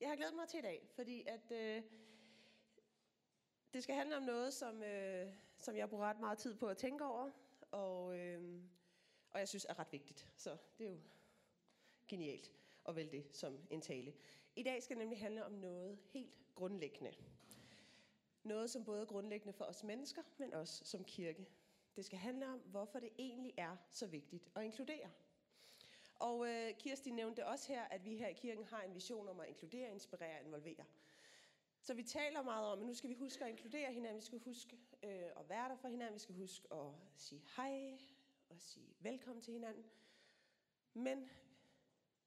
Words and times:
jeg 0.00 0.08
har 0.08 0.16
glædet 0.16 0.34
mig 0.34 0.48
til 0.48 0.58
i 0.58 0.62
dag, 0.62 0.88
fordi 0.94 1.24
at 1.26 1.52
øh, 1.52 1.82
det 3.72 3.82
skal 3.82 3.94
handle 3.94 4.16
om 4.16 4.22
noget, 4.22 4.54
som, 4.54 4.82
øh, 4.82 5.34
som 5.58 5.76
jeg 5.76 5.88
bruger 5.88 6.04
ret 6.04 6.20
meget 6.20 6.38
tid 6.38 6.54
på 6.54 6.66
at 6.66 6.76
tænke 6.76 7.04
over, 7.04 7.30
og, 7.70 8.18
øh, 8.18 8.60
og 9.30 9.38
jeg 9.38 9.48
synes 9.48 9.66
er 9.68 9.78
ret 9.78 9.92
vigtigt. 9.92 10.28
Så 10.36 10.56
det 10.78 10.86
er 10.86 10.90
jo 10.90 10.98
genialt 12.08 12.52
at 12.88 12.96
vælge 12.96 13.10
det 13.10 13.36
som 13.36 13.58
en 13.70 13.80
tale. 13.80 14.14
I 14.56 14.62
dag 14.62 14.82
skal 14.82 14.96
det 14.96 15.02
nemlig 15.02 15.18
handle 15.18 15.44
om 15.44 15.52
noget 15.52 15.98
helt 16.04 16.34
grundlæggende. 16.54 17.12
Noget, 18.42 18.70
som 18.70 18.84
både 18.84 19.00
er 19.02 19.06
grundlæggende 19.06 19.52
for 19.52 19.64
os 19.64 19.84
mennesker, 19.84 20.22
men 20.38 20.54
også 20.54 20.84
som 20.84 21.04
kirke. 21.04 21.46
Det 21.96 22.04
skal 22.04 22.18
handle 22.18 22.48
om, 22.48 22.58
hvorfor 22.58 23.00
det 23.00 23.10
egentlig 23.18 23.54
er 23.56 23.76
så 23.90 24.06
vigtigt 24.06 24.48
at 24.54 24.64
inkludere. 24.64 25.10
Og 26.18 26.48
øh, 26.48 26.74
Kirsti 26.78 27.10
nævnte 27.10 27.46
også 27.46 27.72
her, 27.72 27.82
at 27.82 28.04
vi 28.04 28.16
her 28.16 28.28
i 28.28 28.32
kirken 28.32 28.64
har 28.64 28.82
en 28.82 28.94
vision 28.94 29.28
om 29.28 29.40
at 29.40 29.48
inkludere, 29.48 29.90
inspirere 29.90 30.38
og 30.40 30.46
involvere. 30.46 30.84
Så 31.80 31.94
vi 31.94 32.02
taler 32.02 32.42
meget 32.42 32.66
om, 32.66 32.80
at 32.80 32.86
nu 32.86 32.94
skal 32.94 33.10
vi 33.10 33.14
huske 33.14 33.44
at 33.44 33.50
inkludere 33.50 33.92
hinanden, 33.92 34.20
vi 34.20 34.24
skal 34.24 34.38
huske 34.38 34.78
øh, 35.02 35.10
at 35.10 35.48
være 35.48 35.68
der 35.68 35.76
for 35.76 35.88
hinanden, 35.88 36.14
vi 36.14 36.20
skal 36.20 36.34
huske 36.34 36.72
at 36.72 36.92
sige 37.16 37.42
hej 37.56 37.98
og 38.48 38.60
sige 38.60 38.94
velkommen 39.00 39.42
til 39.42 39.52
hinanden. 39.52 39.84
Men 40.94 41.30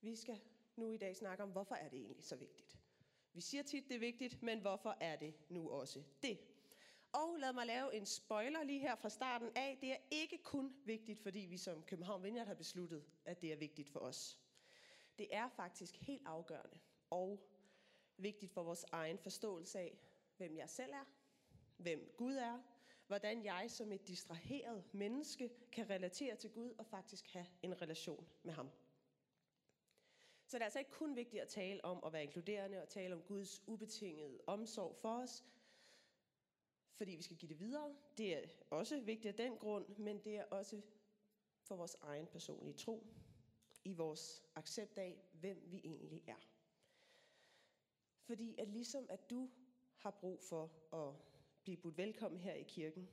vi 0.02 0.16
skal 0.16 0.42
nu 0.76 0.92
i 0.92 0.98
dag 0.98 1.16
snakke 1.16 1.44
om, 1.44 1.50
hvorfor 1.50 1.76
er 1.76 1.90
det 1.90 2.00
egentlig 2.00 2.24
så 2.24 2.36
vigtigt. 2.36 2.80
Vi 3.34 3.42
siger 3.42 3.64
tit, 3.64 3.88
det 3.90 3.96
er 3.96 4.00
vigtigt, 4.00 4.44
men 4.44 4.60
hvorfor 4.60 4.98
er 5.02 5.16
det 5.16 5.34
nu 5.50 5.70
også 5.70 6.04
det? 6.22 6.40
Og 7.12 7.38
lad 7.40 7.54
mig 7.54 7.66
lave 7.66 7.96
en 7.96 8.06
spoiler 8.06 8.64
lige 8.64 8.80
her 8.80 8.96
fra 8.96 9.10
starten 9.10 9.52
af. 9.56 9.78
Det 9.82 9.92
er 9.92 9.98
ikke 10.12 10.38
kun 10.44 10.76
vigtigt, 10.86 11.20
fordi 11.20 11.40
vi 11.40 11.58
som 11.58 11.84
København 11.84 12.24
Vineyard 12.24 12.48
har 12.48 12.54
besluttet, 12.54 13.06
at 13.26 13.42
det 13.42 13.52
er 13.54 13.58
vigtigt 13.58 13.90
for 13.90 14.00
os. 14.00 14.40
Det 15.18 15.28
er 15.32 15.50
faktisk 15.50 15.96
helt 15.96 16.24
afgørende 16.26 16.80
og 17.10 17.50
vigtigt 18.18 18.52
for 18.52 18.64
vores 18.64 18.86
egen 18.92 19.18
forståelse 19.18 19.80
af, 19.80 20.00
hvem 20.38 20.58
jeg 20.58 20.70
selv 20.70 20.94
er, 20.94 21.06
hvem 21.78 22.14
Gud 22.18 22.36
er, 22.36 22.60
hvordan 23.08 23.44
jeg 23.44 23.72
som 23.72 23.92
et 23.92 24.08
distraheret 24.08 24.94
menneske 24.94 25.50
kan 25.72 25.90
relatere 25.90 26.36
til 26.36 26.50
Gud 26.50 26.74
og 26.78 26.86
faktisk 26.86 27.34
have 27.34 27.46
en 27.62 27.82
relation 27.82 28.28
med 28.44 28.54
ham. 28.54 28.70
Så 30.46 30.58
det 30.58 30.62
er 30.62 30.66
altså 30.66 30.80
ikke 30.80 30.92
kun 30.92 31.16
vigtigt 31.16 31.42
at 31.42 31.48
tale 31.48 31.86
om 31.86 32.04
at 32.06 32.14
være 32.14 32.24
inkluderende 32.24 32.82
og 32.82 32.90
tale 32.90 33.16
om 33.16 33.22
Guds 33.22 33.64
ubetingede 33.68 34.40
omsorg 34.48 34.96
for 34.96 35.22
os, 35.22 35.44
fordi 37.00 37.16
vi 37.16 37.22
skal 37.22 37.38
give 37.38 37.50
det 37.50 37.60
videre. 37.60 37.96
Det 38.18 38.38
er 38.38 38.48
også 38.70 39.00
vigtigt 39.00 39.40
af 39.40 39.50
den 39.50 39.58
grund, 39.58 39.98
men 39.98 40.24
det 40.24 40.38
er 40.38 40.44
også 40.44 40.82
for 41.64 41.76
vores 41.76 41.96
egen 42.02 42.28
personlige 42.28 42.78
tro, 42.78 43.08
i 43.84 43.94
vores 43.94 44.44
accept 44.56 44.98
af, 44.98 45.22
hvem 45.34 45.62
vi 45.66 45.82
egentlig 45.84 46.24
er. 46.28 46.48
Fordi 48.22 48.56
at 48.58 48.68
ligesom 48.68 49.06
at 49.10 49.30
du 49.30 49.50
har 49.96 50.12
brug 50.12 50.42
for 50.42 50.96
at 50.96 51.16
blive 51.64 51.78
budt 51.78 51.98
velkommen 51.98 52.40
her 52.40 52.54
i 52.54 52.64
kirken, 52.64 53.10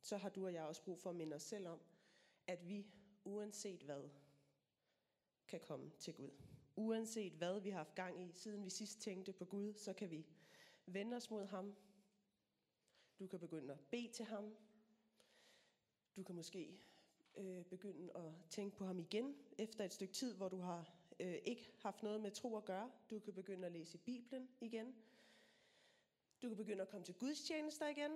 så 0.00 0.16
har 0.16 0.28
du 0.28 0.44
og 0.46 0.52
jeg 0.52 0.64
også 0.64 0.84
brug 0.84 1.00
for 1.00 1.10
at 1.10 1.16
minde 1.16 1.36
os 1.36 1.42
selv 1.42 1.68
om, 1.68 1.80
at 2.46 2.68
vi 2.68 2.86
uanset 3.24 3.82
hvad, 3.82 4.08
kan 5.48 5.60
komme 5.60 5.90
til 5.98 6.14
Gud. 6.14 6.30
Uanset 6.76 7.32
hvad 7.32 7.60
vi 7.60 7.70
har 7.70 7.76
haft 7.76 7.94
gang 7.94 8.22
i, 8.22 8.32
siden 8.32 8.64
vi 8.64 8.70
sidst 8.70 9.00
tænkte 9.00 9.32
på 9.32 9.44
Gud, 9.44 9.74
så 9.74 9.92
kan 9.92 10.10
vi 10.10 10.26
vende 10.86 11.16
os 11.16 11.30
mod 11.30 11.46
ham. 11.46 11.76
Du 13.18 13.26
kan 13.26 13.40
begynde 13.40 13.72
at 13.72 13.80
bede 13.80 14.08
til 14.08 14.24
ham. 14.24 14.56
Du 16.16 16.22
kan 16.22 16.34
måske 16.34 16.80
øh, 17.36 17.64
begynde 17.64 18.16
at 18.16 18.32
tænke 18.50 18.76
på 18.76 18.84
ham 18.84 18.98
igen 18.98 19.36
efter 19.58 19.84
et 19.84 19.92
stykke 19.92 20.14
tid, 20.14 20.34
hvor 20.34 20.48
du 20.48 20.58
har 20.60 20.94
øh, 21.20 21.34
ikke 21.44 21.72
haft 21.78 22.02
noget 22.02 22.20
med 22.20 22.30
tro 22.30 22.56
at 22.56 22.64
gøre. 22.64 22.90
Du 23.10 23.18
kan 23.18 23.34
begynde 23.34 23.66
at 23.66 23.72
læse 23.72 23.98
Bibelen 23.98 24.48
igen. 24.60 24.94
Du 26.42 26.48
kan 26.48 26.56
begynde 26.56 26.82
at 26.82 26.88
komme 26.88 27.04
til 27.04 27.14
gudstjenester 27.14 27.88
igen. 27.88 28.12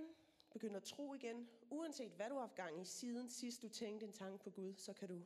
Begynde 0.51 0.77
at 0.77 0.83
tro 0.83 1.15
igen. 1.15 1.49
Uanset 1.71 2.13
hvad 2.13 2.29
du 2.29 2.35
har 2.35 2.41
haft 2.41 2.55
gang 2.55 2.81
i 2.81 2.85
siden 2.85 3.29
sidst 3.29 3.63
du 3.63 3.69
tænkte 3.69 4.07
en 4.07 4.13
tanke 4.13 4.45
på 4.45 4.51
Gud, 4.51 4.75
så 4.77 4.93
kan 4.93 5.09
du 5.09 5.23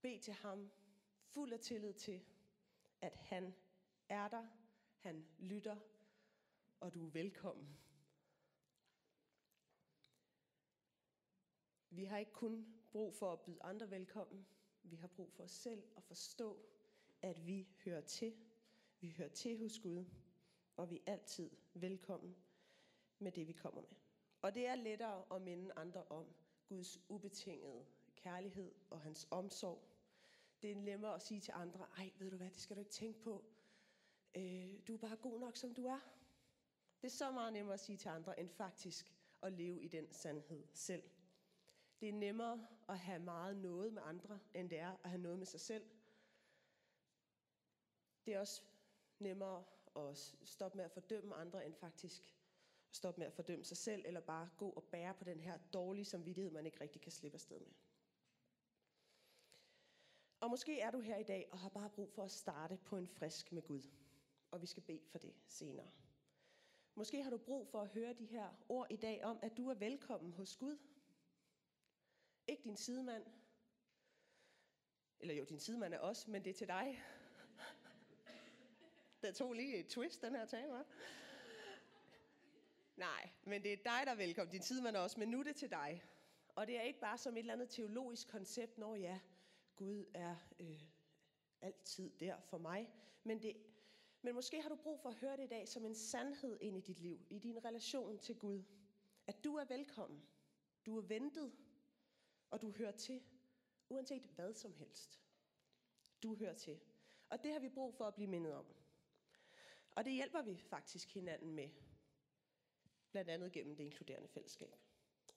bede 0.00 0.18
til 0.18 0.34
ham 0.34 0.70
fuld 1.24 1.52
af 1.52 1.60
tillid 1.60 1.92
til, 1.92 2.20
at 3.00 3.14
han 3.14 3.54
er 4.08 4.28
der, 4.28 4.46
han 4.98 5.26
lytter, 5.38 5.76
og 6.80 6.94
du 6.94 7.06
er 7.06 7.10
velkommen. 7.10 7.76
Vi 11.90 12.04
har 12.04 12.18
ikke 12.18 12.32
kun 12.32 12.66
brug 12.92 13.14
for 13.14 13.32
at 13.32 13.40
byde 13.40 13.62
andre 13.62 13.90
velkommen, 13.90 14.46
vi 14.82 14.96
har 14.96 15.08
brug 15.08 15.32
for 15.32 15.42
os 15.42 15.50
selv 15.50 15.82
at 15.96 16.02
forstå, 16.02 16.58
at 17.22 17.46
vi 17.46 17.68
hører 17.84 18.00
til. 18.00 18.34
Vi 19.00 19.10
hører 19.10 19.28
til 19.28 19.58
hos 19.58 19.78
Gud, 19.78 20.04
og 20.76 20.90
vi 20.90 20.96
er 21.06 21.12
altid 21.12 21.50
velkommen 21.74 22.36
med 23.18 23.32
det, 23.32 23.48
vi 23.48 23.52
kommer 23.52 23.80
med. 23.80 23.96
Og 24.42 24.54
det 24.54 24.66
er 24.66 24.74
lettere 24.74 25.24
at 25.34 25.42
minde 25.42 25.72
andre 25.76 26.04
om 26.04 26.26
Guds 26.66 27.00
ubetingede 27.08 27.86
kærlighed 28.16 28.72
og 28.90 29.00
hans 29.00 29.28
omsorg. 29.30 29.82
Det 30.62 30.70
er 30.70 30.76
nemmere 30.76 31.14
at 31.14 31.22
sige 31.22 31.40
til 31.40 31.52
andre, 31.56 31.86
ej, 31.96 32.10
ved 32.18 32.30
du 32.30 32.36
hvad, 32.36 32.50
det 32.50 32.60
skal 32.60 32.76
du 32.76 32.80
ikke 32.80 32.92
tænke 32.92 33.20
på. 33.20 33.44
Øh, 34.34 34.80
du 34.88 34.94
er 34.94 34.98
bare 34.98 35.16
god 35.16 35.40
nok, 35.40 35.56
som 35.56 35.74
du 35.74 35.86
er. 35.86 36.00
Det 37.02 37.06
er 37.06 37.12
så 37.12 37.30
meget 37.30 37.52
nemmere 37.52 37.74
at 37.74 37.80
sige 37.80 37.98
til 37.98 38.08
andre, 38.08 38.40
end 38.40 38.48
faktisk 38.48 39.12
at 39.42 39.52
leve 39.52 39.82
i 39.82 39.88
den 39.88 40.12
sandhed 40.12 40.66
selv. 40.72 41.02
Det 42.00 42.08
er 42.08 42.12
nemmere 42.12 42.66
at 42.88 42.98
have 42.98 43.18
meget 43.18 43.56
noget 43.56 43.92
med 43.92 44.02
andre, 44.04 44.38
end 44.54 44.70
det 44.70 44.78
er 44.78 44.96
at 45.04 45.10
have 45.10 45.22
noget 45.22 45.38
med 45.38 45.46
sig 45.46 45.60
selv. 45.60 45.84
Det 48.26 48.34
er 48.34 48.40
også 48.40 48.62
nemmere 49.18 49.64
at 49.96 50.16
stoppe 50.44 50.76
med 50.76 50.84
at 50.84 50.90
fordømme 50.90 51.34
andre, 51.34 51.66
end 51.66 51.74
faktisk 51.74 52.22
at 52.90 52.96
stoppe 52.96 53.20
med 53.20 53.26
at 53.26 53.32
fordømme 53.32 53.64
sig 53.64 53.76
selv, 53.76 54.04
eller 54.06 54.20
bare 54.20 54.48
gå 54.56 54.70
og 54.70 54.84
bære 54.84 55.14
på 55.14 55.24
den 55.24 55.40
her 55.40 55.58
dårlige 55.72 56.04
samvittighed, 56.04 56.50
man 56.50 56.66
ikke 56.66 56.80
rigtig 56.80 57.00
kan 57.00 57.12
slippe 57.12 57.36
afsted 57.36 57.60
med. 57.60 57.72
Og 60.40 60.50
måske 60.50 60.80
er 60.80 60.90
du 60.90 61.00
her 61.00 61.16
i 61.16 61.22
dag 61.22 61.48
og 61.52 61.58
har 61.58 61.68
bare 61.68 61.90
brug 61.90 62.12
for 62.12 62.22
at 62.24 62.30
starte 62.30 62.76
på 62.76 62.96
en 62.96 63.06
frisk 63.08 63.52
med 63.52 63.62
Gud. 63.62 63.82
Og 64.50 64.60
vi 64.60 64.66
skal 64.66 64.82
bede 64.82 65.02
for 65.06 65.18
det 65.18 65.34
senere. 65.46 65.90
Måske 66.94 67.22
har 67.22 67.30
du 67.30 67.38
brug 67.38 67.68
for 67.68 67.80
at 67.80 67.88
høre 67.88 68.12
de 68.12 68.26
her 68.26 68.48
ord 68.68 68.86
i 68.90 68.96
dag 68.96 69.24
om, 69.24 69.38
at 69.42 69.56
du 69.56 69.68
er 69.68 69.74
velkommen 69.74 70.32
hos 70.32 70.56
Gud. 70.56 70.78
Ikke 72.50 72.62
din 72.64 72.76
sidemand. 72.76 73.26
Eller 75.20 75.34
jo, 75.34 75.44
din 75.44 75.60
sidemand 75.60 75.94
er 75.94 75.98
også, 75.98 76.30
men 76.30 76.44
det 76.44 76.50
er 76.50 76.54
til 76.54 76.68
dig. 76.68 77.02
Der 79.22 79.32
tog 79.32 79.52
lige 79.52 79.76
et 79.76 79.88
twist, 79.88 80.22
den 80.22 80.34
her 80.34 80.46
tale, 80.46 80.72
var. 80.72 80.86
Nej, 82.96 83.30
men 83.44 83.62
det 83.62 83.72
er 83.72 83.76
dig, 83.76 84.00
der 84.04 84.10
er 84.10 84.14
velkommen. 84.14 84.52
Din 84.52 84.62
sidemand 84.62 84.96
er 84.96 85.00
også, 85.00 85.20
men 85.20 85.28
nu 85.28 85.38
er 85.40 85.42
det 85.42 85.56
til 85.56 85.70
dig. 85.70 86.04
Og 86.48 86.66
det 86.66 86.76
er 86.78 86.82
ikke 86.82 87.00
bare 87.00 87.18
som 87.18 87.36
et 87.36 87.38
eller 87.38 87.52
andet 87.52 87.70
teologisk 87.70 88.28
koncept, 88.28 88.78
når 88.78 88.94
ja, 88.94 89.20
Gud 89.76 90.04
er 90.14 90.36
øh, 90.60 90.82
altid 91.60 92.10
der 92.10 92.40
for 92.40 92.58
mig. 92.58 92.90
Men, 93.24 93.42
det, 93.42 93.56
men 94.22 94.34
måske 94.34 94.62
har 94.62 94.68
du 94.68 94.76
brug 94.76 95.00
for 95.00 95.08
at 95.08 95.14
høre 95.14 95.36
det 95.36 95.44
i 95.44 95.48
dag 95.48 95.68
som 95.68 95.84
en 95.84 95.94
sandhed 95.94 96.58
ind 96.60 96.76
i 96.76 96.80
dit 96.80 97.00
liv, 97.00 97.26
i 97.30 97.38
din 97.38 97.64
relation 97.64 98.18
til 98.18 98.38
Gud. 98.38 98.62
At 99.26 99.44
du 99.44 99.56
er 99.56 99.64
velkommen. 99.64 100.22
Du 100.86 100.98
er 100.98 101.02
ventet, 101.02 101.52
og 102.50 102.62
du 102.62 102.70
hører 102.70 102.92
til, 102.92 103.22
uanset 103.88 104.22
hvad 104.22 104.54
som 104.54 104.72
helst. 104.72 105.20
Du 106.22 106.34
hører 106.34 106.54
til. 106.54 106.80
Og 107.28 107.42
det 107.42 107.52
har 107.52 107.58
vi 107.60 107.68
brug 107.68 107.94
for 107.94 108.04
at 108.04 108.14
blive 108.14 108.28
mindet 108.28 108.54
om. 108.54 108.66
Og 109.90 110.04
det 110.04 110.12
hjælper 110.12 110.42
vi 110.42 110.56
faktisk 110.56 111.14
hinanden 111.14 111.54
med, 111.54 111.68
blandt 113.10 113.30
andet 113.30 113.52
gennem 113.52 113.76
det 113.76 113.84
inkluderende 113.84 114.28
fællesskab. 114.28 114.76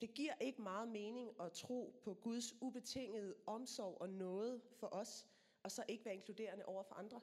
Det 0.01 0.13
giver 0.13 0.33
ikke 0.35 0.61
meget 0.61 0.87
mening 0.87 1.41
at 1.41 1.51
tro 1.51 1.99
på 2.03 2.13
Guds 2.13 2.61
ubetingede 2.61 3.35
omsorg 3.45 4.01
og 4.01 4.09
noget 4.09 4.61
for 4.79 4.87
os, 4.87 5.27
og 5.63 5.71
så 5.71 5.85
ikke 5.87 6.05
være 6.05 6.13
inkluderende 6.13 6.65
over 6.65 6.83
for 6.83 6.95
andre. 6.95 7.21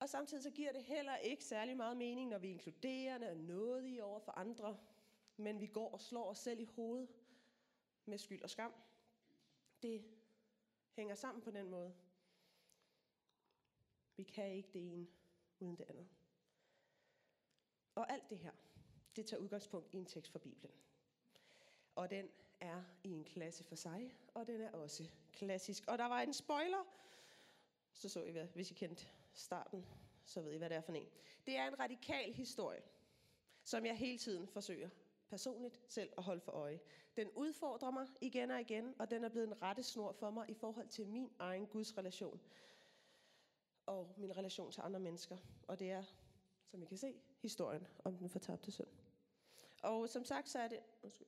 Og 0.00 0.08
samtidig 0.08 0.42
så 0.42 0.50
giver 0.50 0.72
det 0.72 0.84
heller 0.84 1.16
ikke 1.16 1.44
særlig 1.44 1.76
meget 1.76 1.96
mening, 1.96 2.30
når 2.30 2.38
vi 2.38 2.48
er 2.48 2.52
inkluderende 2.52 3.30
og 3.30 3.36
nådige 3.36 4.04
over 4.04 4.18
for 4.20 4.32
andre, 4.32 4.78
men 5.36 5.60
vi 5.60 5.66
går 5.66 5.90
og 5.90 6.00
slår 6.00 6.30
os 6.30 6.38
selv 6.38 6.60
i 6.60 6.64
hovedet 6.64 7.08
med 8.10 8.18
skyld 8.18 8.42
og 8.42 8.50
skam. 8.50 8.72
Det 9.82 10.04
hænger 10.92 11.14
sammen 11.14 11.42
på 11.42 11.50
den 11.50 11.70
måde. 11.70 11.94
Vi 14.16 14.22
kan 14.22 14.52
ikke 14.52 14.68
det 14.72 14.92
ene 14.92 15.06
uden 15.60 15.76
det 15.76 15.84
andet. 15.88 16.08
Og 17.94 18.12
alt 18.12 18.30
det 18.30 18.38
her, 18.38 18.52
det 19.16 19.26
tager 19.26 19.40
udgangspunkt 19.40 19.94
i 19.94 19.96
en 19.96 20.06
tekst 20.06 20.32
fra 20.32 20.38
Bibelen. 20.38 20.74
Og 21.94 22.10
den 22.10 22.28
er 22.60 22.82
i 23.04 23.08
en 23.08 23.24
klasse 23.24 23.64
for 23.64 23.74
sig, 23.74 24.14
og 24.34 24.46
den 24.46 24.60
er 24.60 24.72
også 24.72 25.10
klassisk. 25.32 25.84
Og 25.88 25.98
der 25.98 26.04
var 26.04 26.20
en 26.20 26.32
spoiler, 26.32 26.84
så 27.92 28.08
så 28.08 28.24
I, 28.24 28.30
hvad, 28.30 28.46
hvis 28.46 28.70
I 28.70 28.74
kendte 28.74 29.06
starten, 29.32 29.86
så 30.24 30.40
ved 30.42 30.52
I, 30.52 30.56
hvad 30.56 30.70
det 30.70 30.76
er 30.76 30.80
for 30.80 30.92
en. 30.92 31.08
Det 31.46 31.56
er 31.56 31.68
en 31.68 31.78
radikal 31.78 32.32
historie, 32.32 32.82
som 33.64 33.86
jeg 33.86 33.96
hele 33.96 34.18
tiden 34.18 34.48
forsøger 34.48 34.88
personligt 35.30 35.80
selv 35.88 36.12
at 36.18 36.22
holde 36.22 36.40
for 36.40 36.52
øje. 36.52 36.80
Den 37.16 37.30
udfordrer 37.30 37.90
mig 37.90 38.06
igen 38.20 38.50
og 38.50 38.60
igen, 38.60 38.94
og 38.98 39.10
den 39.10 39.24
er 39.24 39.28
blevet 39.28 39.46
en 39.46 39.62
rettesnor 39.62 40.12
for 40.12 40.30
mig 40.30 40.50
i 40.50 40.54
forhold 40.54 40.88
til 40.88 41.06
min 41.08 41.30
egen 41.38 41.66
Guds 41.66 41.98
relation 41.98 42.40
og 43.86 44.14
min 44.16 44.36
relation 44.36 44.72
til 44.72 44.80
andre 44.80 45.00
mennesker. 45.00 45.36
Og 45.68 45.78
det 45.78 45.90
er, 45.90 46.02
som 46.66 46.82
I 46.82 46.86
kan 46.86 46.96
se, 46.96 47.14
historien 47.42 47.86
om 48.04 48.16
den 48.16 48.28
fortabte 48.28 48.72
søn. 48.72 48.86
Og 49.82 50.08
som 50.08 50.24
sagt, 50.24 50.48
så 50.48 50.58
er 50.58 50.68
det... 50.68 50.80
Undskyld. 51.02 51.26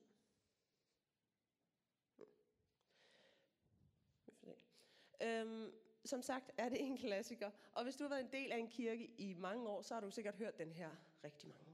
Øhm, 5.21 5.71
som 6.05 6.21
sagt 6.21 6.51
er 6.57 6.69
det 6.69 6.81
en 6.81 6.97
klassiker, 6.97 7.51
og 7.73 7.83
hvis 7.83 7.95
du 7.95 8.03
har 8.03 8.09
været 8.09 8.21
en 8.21 8.31
del 8.31 8.51
af 8.51 8.57
en 8.57 8.67
kirke 8.67 9.05
i 9.17 9.33
mange 9.33 9.69
år, 9.69 9.81
så 9.81 9.93
har 9.93 10.01
du 10.01 10.11
sikkert 10.11 10.35
hørt 10.35 10.57
den 10.57 10.71
her 10.71 10.89
rigtig 11.23 11.49
mange. 11.49 11.72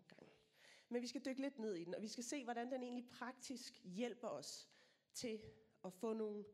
Men 0.90 1.02
vi 1.02 1.08
skal 1.08 1.26
dykke 1.26 1.42
lidt 1.42 1.60
ned 1.60 1.76
i 1.76 1.84
den, 1.84 1.96
og 1.96 2.02
vi 2.02 2.08
skal 2.08 2.24
se, 2.24 2.44
hvordan 2.44 2.72
den 2.72 2.84
egentlig 2.84 3.10
praktisk 3.10 3.82
hjælper 3.84 4.28
os 4.28 4.70
til 5.14 5.42
at 5.86 5.94
få 5.94 6.14
nogle 6.14 6.46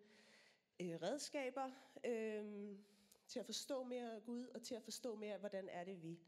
øh, 0.79 1.01
redskaber, 1.01 1.71
øh, 2.05 2.75
til 3.27 3.39
at 3.39 3.45
forstå 3.45 3.83
mere 3.83 4.21
Gud, 4.25 4.47
og 4.47 4.61
til 4.61 4.75
at 4.75 4.83
forstå 4.83 5.15
mere, 5.15 5.37
hvordan 5.37 5.69
er 5.69 5.83
det, 5.83 6.03
vi 6.03 6.19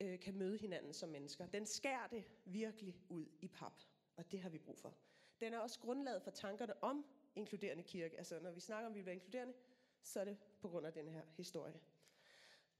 øh, 0.00 0.20
kan 0.20 0.34
møde 0.38 0.58
hinanden 0.58 0.92
som 0.92 1.08
mennesker. 1.08 1.46
Den 1.46 1.66
skærer 1.66 2.06
det 2.06 2.24
virkelig 2.44 2.96
ud 3.08 3.26
i 3.40 3.48
pap, 3.48 3.82
og 4.16 4.32
det 4.32 4.40
har 4.40 4.48
vi 4.48 4.58
brug 4.58 4.78
for. 4.78 4.94
Den 5.40 5.54
er 5.54 5.58
også 5.58 5.80
grundlaget 5.80 6.22
for 6.22 6.30
tankerne 6.30 6.82
om 6.82 7.04
inkluderende 7.34 7.82
kirke. 7.82 8.18
Altså 8.18 8.40
når 8.40 8.50
vi 8.50 8.60
snakker 8.60 8.86
om, 8.86 8.92
at 8.92 8.96
vi 8.96 9.02
bliver 9.02 9.14
inkluderende, 9.14 9.54
så 10.02 10.20
er 10.20 10.24
det 10.24 10.38
på 10.60 10.68
grund 10.68 10.86
af 10.86 10.92
den 10.92 11.08
her 11.08 11.22
historie. 11.36 11.80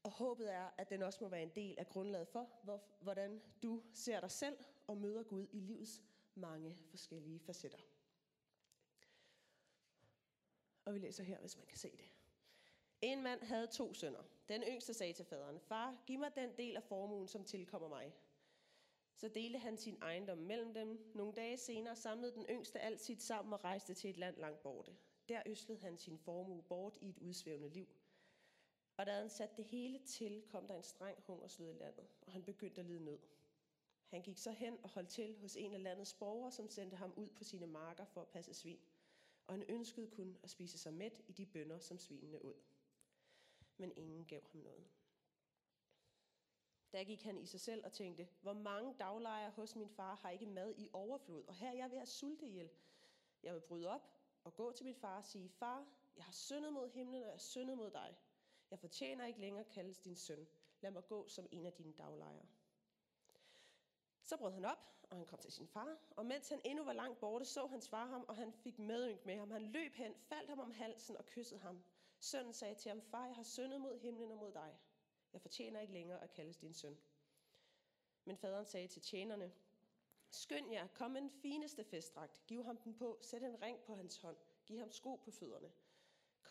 Og 0.03 0.11
håbet 0.11 0.53
er, 0.53 0.71
at 0.79 0.91
den 0.91 1.03
også 1.03 1.19
må 1.25 1.29
være 1.29 1.43
en 1.43 1.53
del 1.55 1.79
af 1.79 1.89
grundlaget 1.89 2.29
for, 2.29 2.51
hvor, 2.63 2.83
hvordan 3.01 3.43
du 3.63 3.83
ser 3.95 4.21
dig 4.21 4.31
selv 4.31 4.59
og 4.87 4.97
møder 4.97 5.23
Gud 5.23 5.47
i 5.53 5.61
livets 5.61 6.03
mange 6.35 6.77
forskellige 6.91 7.41
facetter. 7.41 7.79
Og 10.85 10.95
vi 10.95 10.99
læser 10.99 11.25
her, 11.25 11.41
hvis 11.41 11.57
man 11.57 11.67
kan 11.67 11.79
se 11.79 11.91
det. 11.91 12.11
En 13.01 13.23
mand 13.23 13.43
havde 13.43 13.67
to 13.67 13.95
sønner. 13.95 14.23
Den 14.49 14.63
yngste 14.63 14.95
sagde 14.95 15.13
til 15.13 15.25
faderen, 15.25 15.61
Far, 15.61 16.03
giv 16.07 16.19
mig 16.19 16.35
den 16.37 16.57
del 16.57 16.77
af 16.77 16.83
formuen, 16.83 17.29
som 17.29 17.45
tilkommer 17.45 17.89
mig. 17.89 18.15
Så 19.17 19.29
delte 19.29 19.59
han 19.59 19.77
sin 19.77 19.99
ejendom 20.03 20.39
mellem 20.39 20.75
dem. 20.75 21.13
Nogle 21.15 21.33
dage 21.33 21.57
senere 21.57 21.97
samlede 21.97 22.35
den 22.35 22.47
yngste 22.51 22.81
alt 22.81 23.01
sit 23.01 23.23
sammen 23.23 23.53
og 23.53 23.65
rejste 23.65 23.95
til 23.95 24.11
et 24.11 24.17
land 24.17 24.37
langt 24.37 24.63
borte. 24.63 24.97
Der 25.29 25.43
øslede 25.47 25.81
han 25.81 25.99
sin 25.99 26.19
formue 26.19 26.63
bort 26.63 26.99
i 27.01 27.09
et 27.09 27.19
udsvævende 27.19 27.69
liv. 27.69 27.89
Og 28.97 29.07
da 29.07 29.13
han 29.13 29.31
satte 29.31 29.57
det 29.57 29.65
hele 29.65 29.99
til, 29.99 30.43
kom 30.49 30.67
der 30.67 30.77
en 30.77 30.83
streng 30.83 31.23
hungersnød 31.27 31.71
i 31.71 31.79
landet, 31.79 32.07
og 32.21 32.33
han 32.33 32.43
begyndte 32.43 32.81
at 32.81 32.87
lide 32.87 33.05
nød. 33.05 33.19
Han 34.07 34.23
gik 34.23 34.39
så 34.39 34.51
hen 34.51 34.79
og 34.83 34.91
holdt 34.91 35.09
til 35.09 35.39
hos 35.41 35.57
en 35.57 35.75
af 35.75 35.83
landets 35.83 36.15
borgere, 36.15 36.53
som 36.53 36.69
sendte 36.69 36.97
ham 36.97 37.13
ud 37.17 37.29
på 37.29 37.45
sine 37.45 37.67
marker 37.67 38.05
for 38.05 38.21
at 38.21 38.29
passe 38.29 38.55
svin. 38.55 38.81
Og 39.47 39.55
han 39.55 39.65
ønskede 39.69 40.11
kun 40.11 40.39
at 40.43 40.51
spise 40.51 40.79
sig 40.79 40.95
mæt 40.95 41.21
i 41.29 41.33
de 41.33 41.47
bønder, 41.47 41.79
som 41.79 41.99
svinene 41.99 42.45
ud. 42.45 42.55
Men 43.77 43.93
ingen 43.97 44.25
gav 44.25 44.41
ham 44.53 44.61
noget. 44.61 44.87
Der 46.93 47.05
gik 47.05 47.23
han 47.23 47.39
i 47.39 47.47
sig 47.47 47.61
selv 47.61 47.85
og 47.85 47.93
tænkte, 47.93 48.29
hvor 48.41 48.53
mange 48.53 48.95
daglejere 48.99 49.51
hos 49.51 49.77
min 49.77 49.89
far 49.89 50.15
har 50.15 50.31
ikke 50.31 50.47
mad 50.47 50.75
i 50.79 50.89
overflod, 50.93 51.45
og 51.45 51.55
her 51.55 51.69
er 51.69 51.75
jeg 51.75 51.91
ved 51.91 51.99
at 51.99 52.09
sulte 52.09 52.47
ihjel. 52.47 52.71
Jeg 53.43 53.55
vil 53.55 53.61
bryde 53.61 53.89
op 53.89 54.11
og 54.45 54.55
gå 54.55 54.73
til 54.73 54.87
min 54.87 54.95
far 54.95 55.19
og 55.19 55.25
sige, 55.25 55.49
far, 55.49 55.87
jeg 56.17 56.25
har 56.25 56.33
syndet 56.33 56.73
mod 56.73 56.89
himlen, 56.89 57.23
og 57.23 57.27
jeg 57.27 57.33
har 57.33 57.39
syndet 57.39 57.77
mod 57.77 57.91
dig. 57.91 58.17
Jeg 58.73 58.79
fortjener 58.79 59.27
ikke 59.27 59.41
længere 59.41 59.65
kaldes 59.65 59.99
din 59.99 60.17
søn. 60.17 60.49
Lad 60.81 60.91
mig 60.91 61.07
gå 61.07 61.29
som 61.29 61.49
en 61.51 61.67
af 61.67 61.73
dine 61.73 61.93
daglejere. 61.93 62.47
Så 64.23 64.37
brød 64.37 64.53
han 64.53 64.65
op, 64.65 64.93
og 65.11 65.17
han 65.17 65.27
kom 65.27 65.39
til 65.39 65.53
sin 65.53 65.69
far, 65.69 65.99
og 66.11 66.27
mens 66.27 66.49
han 66.49 66.61
endnu 66.65 66.85
var 66.85 66.93
langt 66.93 67.21
borte, 67.21 67.45
så 67.45 67.67
hans 67.67 67.89
far 67.89 68.07
ham, 68.07 68.25
og 68.29 68.37
han 68.37 68.53
fik 68.53 68.79
medynk 68.79 69.27
med 69.27 69.39
ham. 69.39 69.51
Han 69.51 69.63
løb 69.63 69.95
hen, 69.95 70.15
faldt 70.17 70.49
ham 70.49 70.59
om 70.59 70.71
halsen 70.71 71.17
og 71.17 71.27
kyssede 71.27 71.61
ham. 71.61 71.85
Sønnen 72.21 72.53
sagde 72.53 72.75
til 72.75 72.89
ham, 72.89 73.03
far, 73.03 73.27
jeg 73.27 73.35
har 73.35 73.43
syndet 73.43 73.81
mod 73.81 73.99
himlen 73.99 74.31
og 74.31 74.37
mod 74.37 74.53
dig. 74.53 74.79
Jeg 75.33 75.41
fortjener 75.41 75.81
ikke 75.81 75.93
længere 75.93 76.23
at 76.23 76.33
kaldes 76.33 76.57
din 76.57 76.75
søn. 76.75 76.99
Men 78.25 78.37
faderen 78.37 78.67
sagde 78.67 78.89
til 78.89 79.03
tjenerne, 79.03 79.53
Skynd 80.31 80.73
jer, 80.73 80.87
kom 80.87 81.11
med 81.11 81.21
den 81.21 81.31
fineste 81.31 81.85
festdragt, 81.85 82.41
giv 82.47 82.65
ham 82.65 82.77
den 82.77 82.95
på, 82.95 83.19
sæt 83.21 83.43
en 83.43 83.63
ring 83.63 83.79
på 83.85 83.95
hans 83.95 84.17
hånd, 84.17 84.37
giv 84.67 84.79
ham 84.79 84.91
sko 84.91 85.17
på 85.17 85.31
fødderne. 85.31 85.73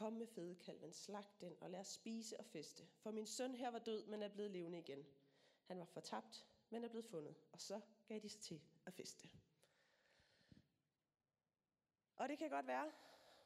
Kom 0.02 0.14
med 0.14 0.28
fedekalven, 0.28 0.94
slag 0.94 1.26
den, 1.42 1.56
og 1.62 1.70
lad 1.70 1.80
os 1.80 1.88
spise 1.88 2.40
og 2.40 2.46
feste. 2.46 2.88
For 2.98 3.12
min 3.12 3.26
søn 3.28 3.56
her 3.56 3.72
var 3.72 3.80
død, 3.80 4.06
men 4.06 4.24
er 4.24 4.28
blevet 4.28 4.52
levende 4.52 4.80
igen. 4.80 5.06
Han 5.64 5.80
var 5.80 5.86
fortabt, 5.86 6.48
men 6.70 6.84
er 6.84 6.88
blevet 6.90 7.06
fundet. 7.06 7.36
Og 7.52 7.62
så 7.62 7.82
gav 8.08 8.20
de 8.20 8.30
sig 8.30 8.42
til 8.42 8.62
at 8.86 8.94
feste. 8.94 9.30
Og 12.16 12.30
det 12.30 12.38
kan 12.38 12.50
godt 12.50 12.68
være, 12.68 12.92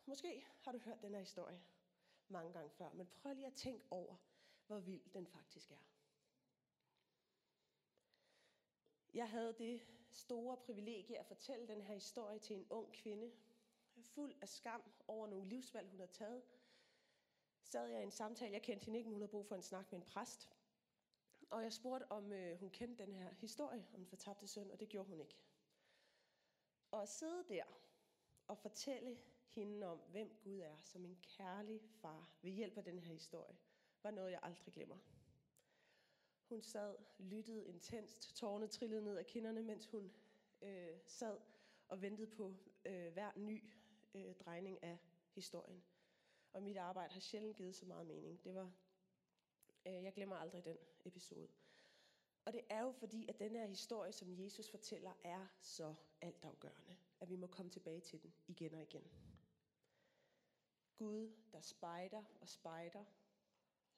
måske 0.06 0.46
har 0.62 0.72
du 0.72 0.78
hørt 0.78 1.02
den 1.02 1.14
her 1.14 1.20
historie 1.20 1.62
mange 2.28 2.54
gange 2.54 2.70
før, 2.70 2.94
men 2.94 3.08
prøv 3.08 3.34
lige 3.34 3.48
at 3.48 3.54
tænke 3.54 3.86
over, 3.92 4.16
hvor 4.68 4.80
vild 4.80 5.10
den 5.14 5.28
faktisk 5.28 5.72
er. 5.72 5.84
Jeg 9.14 9.30
havde 9.30 9.54
det 9.54 9.82
store 10.12 10.58
privilegie 10.58 11.20
at 11.20 11.26
fortælle 11.26 11.68
den 11.68 11.82
her 11.82 11.94
historie 11.94 12.40
til 12.40 12.56
en 12.56 12.68
ung 12.70 12.94
kvinde, 12.94 13.32
fuld 14.02 14.36
af 14.42 14.50
skam 14.50 14.84
over 15.08 15.28
nogle 15.28 15.50
livsvalg, 15.50 15.90
hun 15.90 16.00
havde 16.00 16.12
taget. 16.12 16.44
Sad 17.64 17.88
jeg 17.88 18.00
i 18.00 18.04
en 18.04 18.12
samtale, 18.12 18.54
jeg 18.54 18.62
kendte 18.62 18.86
hende 18.86 18.98
ikke, 18.98 19.10
men 19.10 19.14
hun 19.14 19.22
havde 19.22 19.32
brug 19.32 19.46
for 19.48 19.56
en 19.56 19.62
snak 19.62 19.92
med 19.92 20.00
en 20.00 20.06
præst. 20.06 20.50
Og 21.50 21.64
jeg 21.64 21.74
spurgte, 21.74 22.12
om 22.12 22.32
øh, 22.32 22.60
hun 22.60 22.70
kendte 22.70 23.06
den 23.06 23.14
her 23.14 23.34
historie 23.34 23.86
om 23.94 23.96
den 23.96 24.06
fortabte 24.06 24.48
søn, 24.48 24.72
og 24.72 24.80
det 24.80 24.90
gjorde 24.90 25.10
hun 25.10 25.20
ikke. 25.20 25.36
Og 26.92 27.02
at 27.02 27.10
sidde 27.10 27.46
der 27.50 27.64
og 28.48 28.58
fortælle 28.58 29.18
hende 29.48 29.88
om, 29.88 29.98
hvem 29.98 30.36
Gud 30.44 30.60
er 30.60 30.78
som 30.82 31.06
en 31.06 31.18
kærlig 31.38 31.82
far 32.02 32.38
ved 32.42 32.52
hjælp 32.52 32.78
af 32.78 32.84
den 32.84 33.00
her 33.00 33.14
historie, 33.14 33.58
var 34.04 34.12
noget, 34.12 34.32
jeg 34.32 34.40
aldrig 34.44 34.74
glemmer. 34.74 34.98
Hun 36.50 36.62
sad, 36.62 36.96
lyttede 37.20 37.66
intenst, 37.68 38.36
tårne 38.36 38.68
trillede 38.68 39.02
ned 39.02 39.18
af 39.18 39.26
kinderne, 39.26 39.64
mens 39.64 39.88
hun 39.88 40.14
øh, 40.62 40.98
sad 41.08 41.38
og 41.88 42.02
ventede 42.02 42.28
på 42.28 42.54
øh, 42.86 43.14
hver 43.14 43.32
ny 43.36 43.64
øh, 44.16 44.36
drejning 44.36 44.84
af 44.84 44.98
historien. 45.34 45.84
Og 46.54 46.64
mit 46.64 46.78
arbejde 46.78 47.14
har 47.14 47.20
sjældent 47.20 47.58
givet 47.58 47.76
så 47.76 47.86
meget 47.86 48.08
mening. 48.08 48.44
Det 48.44 48.56
var, 48.56 48.72
øh, 49.86 50.04
jeg 50.04 50.14
glemmer 50.14 50.36
aldrig 50.36 50.66
den 50.66 50.78
episode. 51.06 51.48
Og 52.46 52.54
det 52.54 52.62
er 52.70 52.82
jo 52.82 52.92
fordi, 52.92 53.30
at 53.30 53.40
den 53.40 53.56
her 53.56 53.68
historie, 53.68 54.12
som 54.12 54.40
Jesus 54.40 54.70
fortæller, 54.70 55.14
er 55.24 55.48
så 55.60 55.96
altafgørende, 56.22 56.98
at 57.20 57.30
vi 57.30 57.36
må 57.36 57.48
komme 57.48 57.72
tilbage 57.72 58.02
til 58.02 58.24
den 58.24 58.34
igen 58.48 58.74
og 58.74 58.82
igen. 58.82 59.04
Gud, 60.98 61.32
der 61.52 61.62
spejder 61.62 62.24
og 62.42 62.50
spejder, 62.50 63.06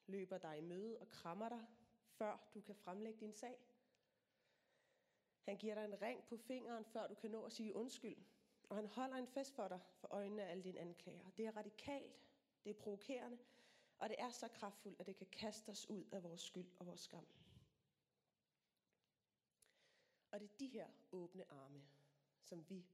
løber 0.06 0.38
dig 0.38 0.58
i 0.58 0.60
møde 0.60 0.98
og 0.98 1.08
krammer 1.08 1.48
dig, 1.48 1.66
før 2.08 2.50
du 2.54 2.60
kan 2.60 2.74
fremlægge 2.74 3.20
din 3.20 3.32
sag. 3.32 3.58
Han 5.44 5.56
giver 5.56 5.74
dig 5.74 5.84
en 5.84 6.02
ring 6.02 6.24
på 6.24 6.36
fingeren, 6.36 6.84
før 6.84 7.06
du 7.06 7.14
kan 7.14 7.30
nå 7.30 7.44
at 7.44 7.52
sige 7.52 7.74
undskyld. 7.74 8.16
Og 8.68 8.76
han 8.76 8.86
holder 8.86 9.16
en 9.16 9.26
fest 9.26 9.54
for 9.54 9.68
dig 9.68 9.80
for 9.94 10.08
øjnene 10.10 10.42
af 10.42 10.50
alle 10.50 10.64
dine 10.64 10.80
anklager. 10.80 11.30
Det 11.36 11.46
er 11.46 11.56
radikalt, 11.56 12.20
det 12.64 12.70
er 12.70 12.74
provokerende, 12.74 13.38
og 13.98 14.08
det 14.08 14.16
er 14.18 14.30
så 14.30 14.48
kraftfuldt, 14.48 15.00
at 15.00 15.06
det 15.06 15.16
kan 15.16 15.26
kaste 15.26 15.70
os 15.70 15.90
ud 15.90 16.04
af 16.12 16.22
vores 16.22 16.40
skyld 16.40 16.70
og 16.78 16.86
vores 16.86 17.00
skam. 17.00 17.26
Og 20.30 20.40
det 20.40 20.50
er 20.50 20.56
de 20.58 20.66
her 20.66 20.88
åbne 21.12 21.52
arme, 21.52 21.82
som 22.42 22.70
vi, 22.70 22.86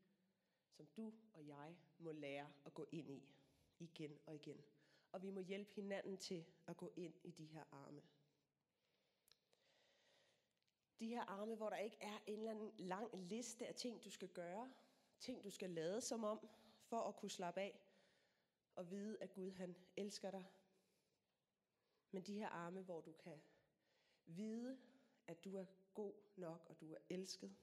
som 0.70 0.86
du 0.86 1.12
og 1.32 1.46
jeg, 1.46 1.76
må 1.98 2.12
lære 2.12 2.52
at 2.66 2.74
gå 2.74 2.86
ind 2.92 3.10
i 3.10 3.28
igen 3.78 4.18
og 4.26 4.34
igen. 4.34 4.64
Og 5.12 5.22
vi 5.22 5.30
må 5.30 5.40
hjælpe 5.40 5.74
hinanden 5.74 6.18
til 6.18 6.44
at 6.66 6.76
gå 6.76 6.92
ind 6.96 7.14
i 7.24 7.30
de 7.30 7.46
her 7.46 7.64
arme. 7.70 8.02
De 10.98 11.06
her 11.08 11.22
arme, 11.22 11.54
hvor 11.54 11.70
der 11.70 11.76
ikke 11.76 11.96
er 12.00 12.18
en 12.26 12.38
eller 12.38 12.50
anden 12.50 12.72
lang 12.78 13.16
liste 13.16 13.66
af 13.66 13.74
ting, 13.74 14.04
du 14.04 14.10
skal 14.10 14.28
gøre, 14.28 14.72
ting, 15.24 15.44
du 15.44 15.50
skal 15.50 15.70
lade 15.70 16.00
som 16.00 16.24
om, 16.24 16.48
for 16.82 17.00
at 17.00 17.16
kunne 17.16 17.30
slappe 17.30 17.60
af 17.60 17.80
og 18.74 18.90
vide, 18.90 19.18
at 19.20 19.32
Gud 19.32 19.50
han 19.52 19.76
elsker 19.96 20.30
dig. 20.30 20.44
Men 22.10 22.22
de 22.22 22.34
her 22.34 22.48
arme, 22.48 22.82
hvor 22.82 23.00
du 23.00 23.12
kan 23.12 23.40
vide, 24.26 24.78
at 25.26 25.44
du 25.44 25.56
er 25.56 25.64
god 25.94 26.14
nok, 26.36 26.66
og 26.66 26.80
du 26.80 26.92
er 26.92 26.98
elsket. 27.08 27.56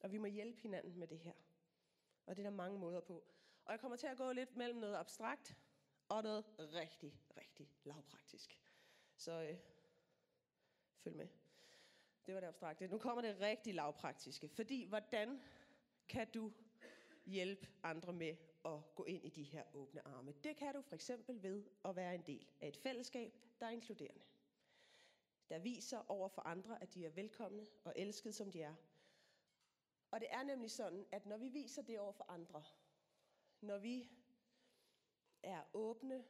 Og 0.00 0.12
vi 0.12 0.18
må 0.18 0.26
hjælpe 0.26 0.60
hinanden 0.60 0.98
med 0.98 1.06
det 1.08 1.18
her. 1.18 1.32
Og 2.26 2.36
det 2.36 2.44
er 2.44 2.50
der 2.50 2.56
mange 2.56 2.78
måder 2.78 3.00
på. 3.00 3.24
Og 3.64 3.72
jeg 3.72 3.80
kommer 3.80 3.96
til 3.96 4.06
at 4.06 4.16
gå 4.16 4.32
lidt 4.32 4.56
mellem 4.56 4.78
noget 4.78 4.96
abstrakt 4.96 5.56
og 6.08 6.22
noget 6.22 6.44
rigtig, 6.58 7.20
rigtig 7.36 7.72
lavpraktisk. 7.84 8.60
Så 9.16 9.32
øh, 9.32 9.58
følg 10.98 11.16
med. 11.16 11.28
Det 12.26 12.34
var 12.34 12.40
det 12.40 12.46
abstrakte. 12.46 12.88
Nu 12.88 12.98
kommer 12.98 13.22
det 13.22 13.40
rigtig 13.40 13.74
lavpraktiske. 13.74 14.48
Fordi 14.48 14.84
hvordan 14.84 15.42
kan 16.08 16.30
du 16.30 16.52
hjælpe 17.26 17.68
andre 17.82 18.12
med 18.12 18.36
at 18.64 18.94
gå 18.94 19.04
ind 19.04 19.24
i 19.24 19.28
de 19.28 19.42
her 19.42 19.64
åbne 19.74 20.06
arme? 20.06 20.32
Det 20.44 20.56
kan 20.56 20.74
du 20.74 20.82
for 20.82 20.94
eksempel 20.94 21.42
ved 21.42 21.64
at 21.84 21.96
være 21.96 22.14
en 22.14 22.22
del 22.26 22.48
af 22.60 22.68
et 22.68 22.76
fællesskab, 22.76 23.32
der 23.60 23.66
er 23.66 23.70
inkluderende. 23.70 24.24
Der 25.48 25.58
viser 25.58 26.10
over 26.10 26.28
for 26.28 26.42
andre, 26.42 26.82
at 26.82 26.94
de 26.94 27.06
er 27.06 27.10
velkomne 27.10 27.66
og 27.84 27.92
elskede, 27.96 28.32
som 28.32 28.50
de 28.50 28.62
er. 28.62 28.74
Og 30.10 30.20
det 30.20 30.28
er 30.30 30.42
nemlig 30.42 30.70
sådan, 30.70 31.06
at 31.12 31.26
når 31.26 31.36
vi 31.36 31.48
viser 31.48 31.82
det 31.82 31.98
over 31.98 32.12
for 32.12 32.24
andre, 32.28 32.64
når 33.60 33.78
vi 33.78 34.10
er 35.42 35.62
åbne, 35.72 36.24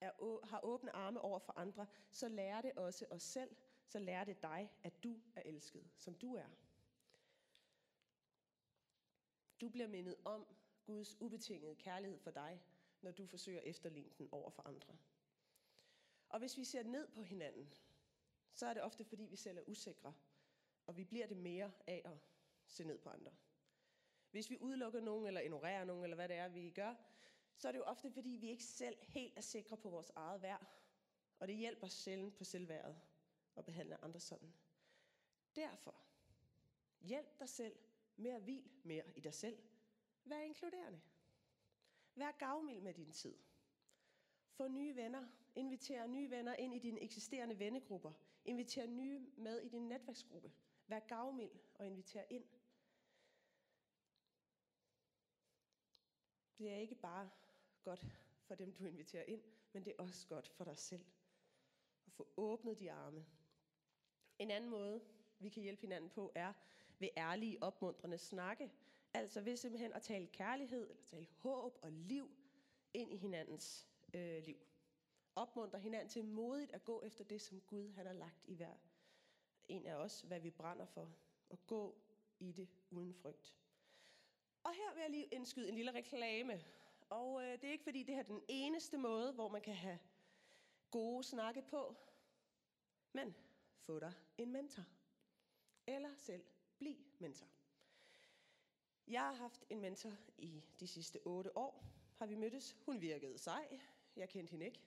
er, 0.00 0.46
har 0.46 0.60
åbne 0.64 0.96
arme 0.96 1.20
over 1.20 1.38
for 1.38 1.52
andre, 1.56 1.86
så 2.10 2.28
lærer 2.28 2.60
det 2.60 2.72
også 2.76 3.06
os 3.10 3.22
selv, 3.22 3.56
så 3.86 3.98
lærer 3.98 4.24
det 4.24 4.42
dig, 4.42 4.70
at 4.82 5.04
du 5.04 5.20
er 5.34 5.42
elsket, 5.44 5.90
som 5.98 6.14
du 6.14 6.34
er. 6.34 6.48
Du 9.60 9.68
bliver 9.68 9.86
mindet 9.88 10.16
om 10.24 10.46
Guds 10.84 11.20
ubetingede 11.20 11.74
kærlighed 11.74 12.18
for 12.18 12.30
dig, 12.30 12.62
når 13.00 13.10
du 13.10 13.26
forsøger 13.26 13.60
at 13.60 13.66
efterligne 13.66 14.10
den 14.18 14.28
over 14.32 14.50
for 14.50 14.62
andre. 14.62 14.96
Og 16.28 16.38
hvis 16.38 16.58
vi 16.58 16.64
ser 16.64 16.82
ned 16.82 17.08
på 17.08 17.22
hinanden, 17.22 17.74
så 18.52 18.66
er 18.66 18.74
det 18.74 18.82
ofte 18.82 19.04
fordi, 19.04 19.24
vi 19.24 19.36
selv 19.36 19.58
er 19.58 19.62
usikre, 19.66 20.14
og 20.86 20.96
vi 20.96 21.04
bliver 21.04 21.26
det 21.26 21.36
mere 21.36 21.72
af 21.86 22.02
at 22.04 22.18
se 22.66 22.84
ned 22.84 22.98
på 22.98 23.08
andre. 23.08 23.32
Hvis 24.30 24.50
vi 24.50 24.58
udelukker 24.60 25.00
nogen, 25.00 25.26
eller 25.26 25.40
ignorerer 25.40 25.84
nogen, 25.84 26.04
eller 26.04 26.14
hvad 26.14 26.28
det 26.28 26.36
er, 26.36 26.48
vi 26.48 26.70
gør, 26.70 26.94
så 27.56 27.68
er 27.68 27.72
det 27.72 27.78
jo 27.78 27.84
ofte 27.84 28.10
fordi, 28.10 28.30
vi 28.30 28.50
ikke 28.50 28.64
selv 28.64 28.96
helt 29.02 29.36
er 29.36 29.40
sikre 29.40 29.76
på 29.76 29.90
vores 29.90 30.10
eget 30.10 30.42
værd, 30.42 30.66
og 31.38 31.48
det 31.48 31.56
hjælper 31.56 31.86
sjældent 31.86 32.34
på 32.34 32.44
selvværdet 32.44 33.00
at 33.56 33.64
behandle 33.64 34.04
andre 34.04 34.20
sådan. 34.20 34.54
Derfor, 35.56 35.94
hjælp 37.00 37.38
dig 37.38 37.48
selv 37.48 37.76
mere 38.16 38.38
hvil 38.38 38.70
mere 38.82 39.04
i 39.16 39.20
dig 39.20 39.34
selv. 39.34 39.58
Vær 40.24 40.40
inkluderende. 40.40 41.00
Vær 42.14 42.30
gavmild 42.30 42.80
med 42.80 42.94
din 42.94 43.12
tid. 43.12 43.38
Få 44.50 44.68
nye 44.68 44.96
venner. 44.96 45.28
Inviter 45.54 46.06
nye 46.06 46.30
venner 46.30 46.54
ind 46.54 46.74
i 46.74 46.78
dine 46.78 47.00
eksisterende 47.00 47.58
vennegrupper. 47.58 48.12
Inviter 48.44 48.86
nye 48.86 49.20
med 49.36 49.60
i 49.60 49.68
din 49.68 49.88
netværksgruppe. 49.88 50.52
Vær 50.86 51.00
gavmild 51.00 51.50
og 51.74 51.86
inviter 51.86 52.24
ind. 52.30 52.44
Det 56.58 56.70
er 56.70 56.76
ikke 56.76 56.94
bare 56.94 57.30
godt 57.82 58.06
for 58.42 58.54
dem, 58.54 58.72
du 58.72 58.84
inviterer 58.84 59.24
ind, 59.24 59.42
men 59.72 59.84
det 59.84 59.90
er 59.98 60.02
også 60.02 60.26
godt 60.26 60.48
for 60.48 60.64
dig 60.64 60.78
selv. 60.78 61.04
At 62.06 62.12
få 62.12 62.28
åbnet 62.36 62.78
de 62.78 62.92
arme. 62.92 63.26
En 64.38 64.50
anden 64.50 64.70
måde, 64.70 65.04
vi 65.38 65.48
kan 65.48 65.62
hjælpe 65.62 65.80
hinanden 65.80 66.10
på, 66.10 66.32
er 66.34 66.52
ved 66.98 67.08
ærlige, 67.16 67.62
opmuntrende 67.62 68.18
snakke. 68.18 68.72
Altså 69.14 69.40
ved 69.40 69.56
simpelthen 69.56 69.92
at 69.92 70.02
tale 70.02 70.26
kærlighed, 70.26 70.90
eller 70.90 71.02
tale 71.04 71.26
håb 71.38 71.78
og 71.82 71.92
liv 71.92 72.30
ind 72.94 73.12
i 73.12 73.16
hinandens 73.16 73.88
øh, 74.14 74.42
liv. 74.44 74.56
Opmuntre 75.36 75.78
hinanden 75.78 76.08
til 76.08 76.24
modigt 76.24 76.72
at 76.72 76.84
gå 76.84 77.02
efter 77.02 77.24
det, 77.24 77.40
som 77.40 77.60
Gud 77.60 77.90
han 77.90 78.06
har 78.06 78.12
lagt 78.12 78.44
i 78.48 78.54
hver 78.54 78.74
en 79.68 79.86
af 79.86 79.94
os, 79.94 80.20
hvad 80.20 80.40
vi 80.40 80.50
brænder 80.50 80.86
for, 80.86 81.14
og 81.48 81.66
gå 81.66 81.98
i 82.38 82.52
det 82.52 82.68
uden 82.90 83.14
frygt. 83.14 83.56
Og 84.64 84.74
her 84.74 84.94
vil 84.94 85.00
jeg 85.00 85.10
lige 85.10 85.24
indskyde 85.24 85.68
en 85.68 85.74
lille 85.74 85.92
reklame. 85.92 86.64
Og 87.10 87.42
øh, 87.42 87.52
det 87.52 87.64
er 87.64 87.72
ikke 87.72 87.84
fordi, 87.84 88.02
det 88.02 88.14
her 88.14 88.22
er 88.22 88.26
den 88.26 88.42
eneste 88.48 88.98
måde, 88.98 89.32
hvor 89.32 89.48
man 89.48 89.60
kan 89.62 89.74
have 89.74 89.98
gode 90.90 91.24
snakke 91.24 91.62
på. 91.62 91.96
Men 93.12 93.34
få 93.78 93.98
dig 93.98 94.12
en 94.38 94.52
mentor. 94.52 94.84
Eller 95.86 96.14
selv 96.16 96.44
bliv 96.78 96.96
mentor. 97.18 97.46
Jeg 99.06 99.20
har 99.20 99.32
haft 99.32 99.64
en 99.70 99.80
mentor 99.80 100.12
i 100.38 100.62
de 100.80 100.86
sidste 100.86 101.20
otte 101.26 101.56
år. 101.56 101.84
Har 102.16 102.26
vi 102.26 102.34
mødtes. 102.34 102.76
Hun 102.84 103.00
virkede 103.00 103.38
sej. 103.38 103.80
Jeg 104.16 104.28
kendte 104.28 104.50
hende 104.50 104.66
ikke. 104.66 104.80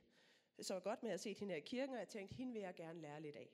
Så 0.62 0.74
var 0.74 0.80
godt 0.80 1.04
med 1.04 1.12
at 1.12 1.20
se 1.20 1.34
hende 1.34 1.54
her 1.54 1.58
i 1.62 1.66
kirken, 1.66 1.94
og 1.96 2.00
jeg 2.00 2.10
tænkte, 2.10 2.36
hende 2.36 2.54
vil 2.54 2.62
jeg 2.62 2.76
gerne 2.76 3.02
lære 3.02 3.22
lidt 3.22 3.36
af. 3.36 3.50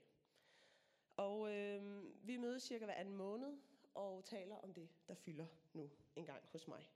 Og 1.17 1.55
øh, 1.55 2.03
vi 2.27 2.37
mødes 2.37 2.63
cirka 2.63 2.85
hver 2.85 2.93
anden 2.93 3.15
måned 3.15 3.57
og 3.93 4.23
taler 4.23 4.55
om 4.55 4.73
det, 4.73 4.89
der 5.07 5.15
fylder 5.15 5.47
nu 5.73 5.89
en 6.15 6.25
gang 6.25 6.43
hos 6.51 6.67
mig. 6.67 6.91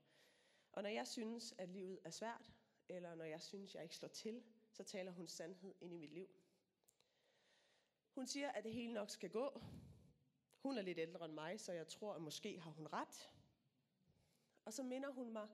Og 0.72 0.82
når 0.82 0.90
jeg 0.90 1.06
synes, 1.06 1.54
at 1.58 1.68
livet 1.68 1.98
er 2.04 2.10
svært, 2.10 2.52
eller 2.88 3.14
når 3.14 3.24
jeg 3.24 3.42
synes, 3.42 3.74
jeg 3.74 3.82
ikke 3.82 3.96
slår 3.96 4.08
til, 4.08 4.42
så 4.72 4.84
taler 4.84 5.12
hun 5.12 5.26
sandhed 5.26 5.74
ind 5.80 5.92
i 5.94 5.96
mit 5.96 6.10
liv. 6.10 6.28
Hun 8.14 8.26
siger, 8.26 8.50
at 8.52 8.64
det 8.64 8.72
hele 8.72 8.92
nok 8.92 9.10
skal 9.10 9.30
gå. 9.30 9.62
Hun 10.68 10.78
er 10.78 10.82
lidt 10.82 10.98
ældre 10.98 11.24
end 11.24 11.34
mig, 11.34 11.60
så 11.60 11.72
jeg 11.72 11.88
tror, 11.88 12.14
at 12.14 12.22
måske 12.22 12.60
har 12.60 12.70
hun 12.70 12.86
ret. 12.86 13.30
Og 14.64 14.72
så 14.72 14.82
minder 14.82 15.10
hun 15.10 15.32
mig 15.32 15.48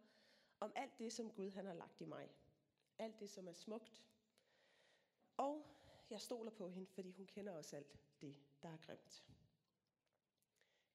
om 0.61 0.73
alt 0.77 0.99
det, 0.99 1.13
som 1.13 1.31
Gud 1.31 1.51
han 1.51 1.67
har 1.67 1.75
lagt 1.75 2.01
i 2.01 2.05
mig. 2.05 2.31
Alt 2.99 3.21
det, 3.21 3.31
som 3.31 3.49
er 3.49 3.53
smukt. 3.53 4.05
Og 5.37 5.67
jeg 6.11 6.21
stoler 6.21 6.51
på 6.51 6.69
hende, 6.69 6.87
fordi 6.87 7.11
hun 7.11 7.27
kender 7.27 7.53
også 7.53 7.77
alt 7.77 7.97
det, 8.21 8.41
der 8.63 8.69
er 8.69 8.77
grimt. 8.77 9.25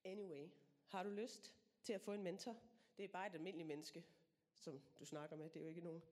Anyway, 0.04 0.48
har 0.86 1.02
du 1.02 1.10
lyst 1.10 1.54
til 1.82 1.92
at 1.92 2.00
få 2.00 2.12
en 2.12 2.22
mentor? 2.22 2.56
Det 2.96 3.04
er 3.04 3.08
bare 3.08 3.26
et 3.26 3.34
almindeligt 3.34 3.68
menneske, 3.68 4.04
som 4.54 4.82
du 4.98 5.04
snakker 5.04 5.36
med. 5.36 5.50
Det 5.50 5.56
er 5.56 5.60
jo 5.60 5.68
ikke 5.68 5.80
nogen 5.80 6.02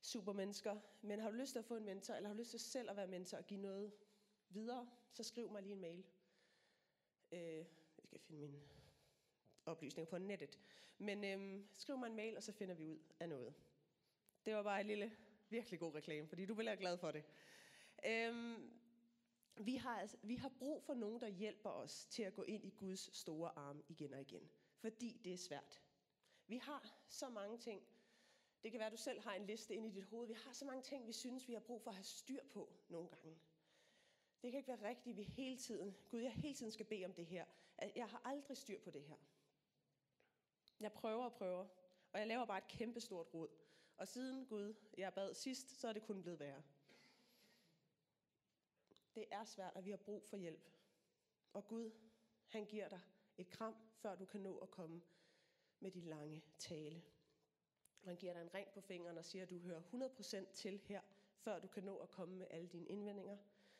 supermennesker. 0.00 0.80
Men 1.02 1.20
har 1.20 1.30
du 1.30 1.36
lyst 1.36 1.52
til 1.52 1.58
at 1.58 1.64
få 1.64 1.76
en 1.76 1.84
mentor, 1.84 2.14
eller 2.14 2.28
har 2.28 2.34
du 2.34 2.38
lyst 2.38 2.50
til 2.50 2.60
selv 2.60 2.90
at 2.90 2.96
være 2.96 3.06
mentor 3.06 3.38
og 3.38 3.46
give 3.46 3.60
noget 3.60 3.92
videre, 4.48 4.90
så 5.12 5.22
skriv 5.22 5.50
mig 5.50 5.62
lige 5.62 5.72
en 5.72 5.80
mail. 5.80 6.04
Øh, 7.34 7.56
jeg 7.98 8.04
skal 8.04 8.20
finde 8.20 8.40
mine 8.40 8.60
oplysninger 9.66 10.10
på 10.10 10.18
nettet. 10.18 10.58
Men 10.98 11.24
øh, 11.24 11.64
skriv 11.72 11.98
mig 11.98 12.06
en 12.06 12.16
mail, 12.16 12.36
og 12.36 12.42
så 12.42 12.52
finder 12.52 12.74
vi 12.74 12.86
ud 12.86 12.98
af 13.20 13.28
noget. 13.28 13.54
Det 14.46 14.54
var 14.54 14.62
bare 14.62 14.80
en 14.80 14.86
lille, 14.86 15.16
virkelig 15.48 15.80
god 15.80 15.94
reklame, 15.94 16.28
fordi 16.28 16.46
du 16.46 16.54
vil 16.54 16.66
være 16.66 16.76
glad 16.76 16.98
for 16.98 17.10
det. 17.10 17.24
Øh, 18.06 18.58
vi 19.56 19.76
har, 19.76 20.00
altså, 20.00 20.16
vi 20.22 20.36
har 20.36 20.48
brug 20.48 20.82
for 20.82 20.94
nogen, 20.94 21.20
der 21.20 21.28
hjælper 21.28 21.70
os 21.70 22.06
til 22.06 22.22
at 22.22 22.34
gå 22.34 22.42
ind 22.42 22.64
i 22.64 22.70
Guds 22.70 23.16
store 23.16 23.58
arm 23.58 23.84
igen 23.88 24.14
og 24.14 24.20
igen. 24.20 24.50
Fordi 24.76 25.20
det 25.24 25.32
er 25.32 25.36
svært. 25.36 25.82
Vi 26.46 26.56
har 26.56 27.04
så 27.08 27.28
mange 27.28 27.58
ting. 27.58 27.82
Det 28.62 28.70
kan 28.70 28.78
være, 28.78 28.86
at 28.86 28.92
du 28.92 28.96
selv 28.96 29.20
har 29.20 29.34
en 29.34 29.46
liste 29.46 29.74
inde 29.74 29.88
i 29.88 29.90
dit 29.90 30.04
hoved. 30.04 30.26
Vi 30.26 30.32
har 30.32 30.52
så 30.52 30.64
mange 30.64 30.82
ting, 30.82 31.06
vi 31.06 31.12
synes, 31.12 31.48
vi 31.48 31.52
har 31.52 31.60
brug 31.60 31.82
for 31.82 31.90
at 31.90 31.96
have 31.96 32.04
styr 32.04 32.44
på 32.52 32.72
nogle 32.88 33.08
gange. 33.08 33.36
Det 34.44 34.52
kan 34.52 34.58
ikke 34.58 34.68
være 34.68 34.88
rigtigt, 34.88 35.12
at 35.12 35.16
vi 35.16 35.22
hele 35.22 35.56
tiden, 35.56 35.96
Gud, 36.10 36.20
jeg 36.20 36.32
hele 36.32 36.54
tiden 36.54 36.72
skal 36.72 36.86
bede 36.86 37.04
om 37.04 37.12
det 37.12 37.26
her. 37.26 37.44
At 37.78 37.92
Jeg 37.96 38.08
har 38.08 38.20
aldrig 38.24 38.56
styr 38.56 38.80
på 38.80 38.90
det 38.90 39.02
her. 39.02 39.16
Jeg 40.80 40.92
prøver 40.92 41.24
og 41.24 41.32
prøver, 41.32 41.66
og 42.12 42.18
jeg 42.18 42.26
laver 42.26 42.44
bare 42.44 42.58
et 42.58 42.68
kæmpe 42.68 43.00
stort 43.00 43.34
rod. 43.34 43.48
Og 43.96 44.08
siden 44.08 44.46
Gud, 44.46 44.74
jeg 44.98 45.14
bad 45.14 45.34
sidst, 45.34 45.80
så 45.80 45.88
er 45.88 45.92
det 45.92 46.02
kun 46.02 46.22
blevet 46.22 46.40
værre. 46.40 46.62
Det 49.14 49.24
er 49.30 49.44
svært, 49.44 49.72
at 49.76 49.84
vi 49.84 49.90
har 49.90 49.96
brug 49.96 50.24
for 50.24 50.36
hjælp. 50.36 50.70
Og 51.52 51.66
Gud, 51.66 51.90
han 52.46 52.64
giver 52.66 52.88
dig 52.88 53.00
et 53.38 53.50
kram, 53.50 53.76
før 53.94 54.16
du 54.16 54.24
kan 54.24 54.40
nå 54.40 54.58
at 54.58 54.70
komme 54.70 55.02
med 55.80 55.90
din 55.90 56.04
lange 56.04 56.42
tale. 56.58 57.02
Og 58.02 58.08
han 58.08 58.16
giver 58.16 58.32
dig 58.32 58.42
en 58.42 58.54
ring 58.54 58.68
på 58.74 58.80
fingeren 58.80 59.18
og 59.18 59.24
siger, 59.24 59.42
at 59.42 59.50
du 59.50 59.58
hører 59.58 59.80
100% 59.80 60.52
til 60.52 60.78
her, 60.78 61.00
før 61.36 61.58
du 61.58 61.66
kan 61.66 61.84
nå 61.84 61.96
at 61.96 62.10
komme 62.10 62.36
med 62.36 62.46
alle 62.50 62.68
dine 62.68 62.86
indvendinger. 62.86 63.36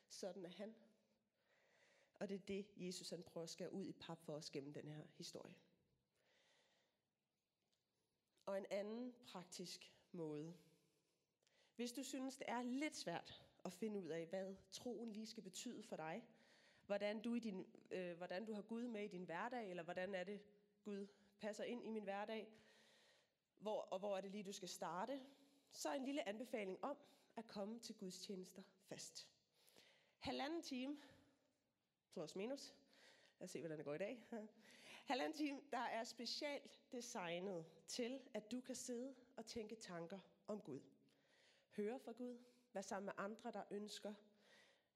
Sådan 0.08 0.44
er 0.44 0.50
han. 0.50 0.74
Og 2.14 2.28
det 2.28 2.34
er 2.34 2.46
det, 2.46 2.66
Jesus 2.76 3.10
han 3.10 3.22
prøver 3.22 3.44
at 3.44 3.50
skære 3.50 3.72
ud 3.72 3.86
i 3.86 3.92
pap 3.92 4.22
for 4.22 4.32
os 4.32 4.50
gennem 4.50 4.72
den 4.72 4.88
her 4.88 5.06
historie. 5.16 5.56
Og 8.46 8.58
en 8.58 8.66
anden 8.70 9.14
praktisk 9.26 9.92
måde. 10.12 10.56
Hvis 11.76 11.92
du 11.92 12.02
synes, 12.02 12.36
det 12.36 12.44
er 12.48 12.62
lidt 12.62 12.96
svært 12.96 13.44
at 13.64 13.72
finde 13.72 14.00
ud 14.00 14.08
af, 14.08 14.26
hvad 14.26 14.56
troen 14.70 15.12
lige 15.12 15.26
skal 15.26 15.42
betyde 15.42 15.82
for 15.82 15.96
dig, 15.96 16.24
hvordan 16.86 17.22
du, 17.22 17.34
i 17.34 17.38
din, 17.38 17.66
øh, 17.90 18.16
hvordan 18.16 18.44
du 18.44 18.54
har 18.54 18.62
Gud 18.62 18.88
med 18.88 19.04
i 19.04 19.08
din 19.08 19.24
hverdag, 19.24 19.70
eller 19.70 19.82
hvordan 19.82 20.14
er 20.14 20.24
det, 20.24 20.40
Gud 20.82 21.06
passer 21.40 21.64
ind 21.64 21.84
i 21.84 21.88
min 21.88 22.02
hverdag, 22.02 22.48
hvor, 23.58 23.80
og 23.80 23.98
hvor 23.98 24.16
er 24.16 24.20
det 24.20 24.30
lige, 24.30 24.44
du 24.44 24.52
skal 24.52 24.68
starte, 24.68 25.20
så 25.72 25.88
er 25.88 25.94
en 25.94 26.04
lille 26.04 26.28
anbefaling 26.28 26.84
om 26.84 26.96
at 27.36 27.46
komme 27.46 27.78
til 27.78 27.94
Guds 27.94 28.18
tjenester 28.18 28.62
fast. 28.82 29.28
Halvanden 30.24 30.62
time, 30.62 30.96
plus 32.12 32.36
minus, 32.36 32.74
lad 33.38 33.44
os 33.44 33.50
se, 33.50 33.60
hvordan 33.60 33.78
det 33.78 33.84
går 33.84 33.94
i 33.94 33.98
dag. 33.98 34.26
Halvanden 35.04 35.36
time, 35.36 35.60
der 35.70 35.78
er 35.78 36.04
specielt 36.04 36.80
designet 36.92 37.66
til, 37.86 38.20
at 38.34 38.50
du 38.50 38.60
kan 38.60 38.74
sidde 38.74 39.14
og 39.36 39.46
tænke 39.46 39.74
tanker 39.74 40.18
om 40.46 40.60
Gud. 40.60 40.80
Høre 41.76 42.00
fra 42.00 42.12
Gud, 42.12 42.38
være 42.72 42.82
sammen 42.82 43.04
med 43.04 43.12
andre, 43.16 43.52
der 43.52 43.62
ønsker 43.70 44.14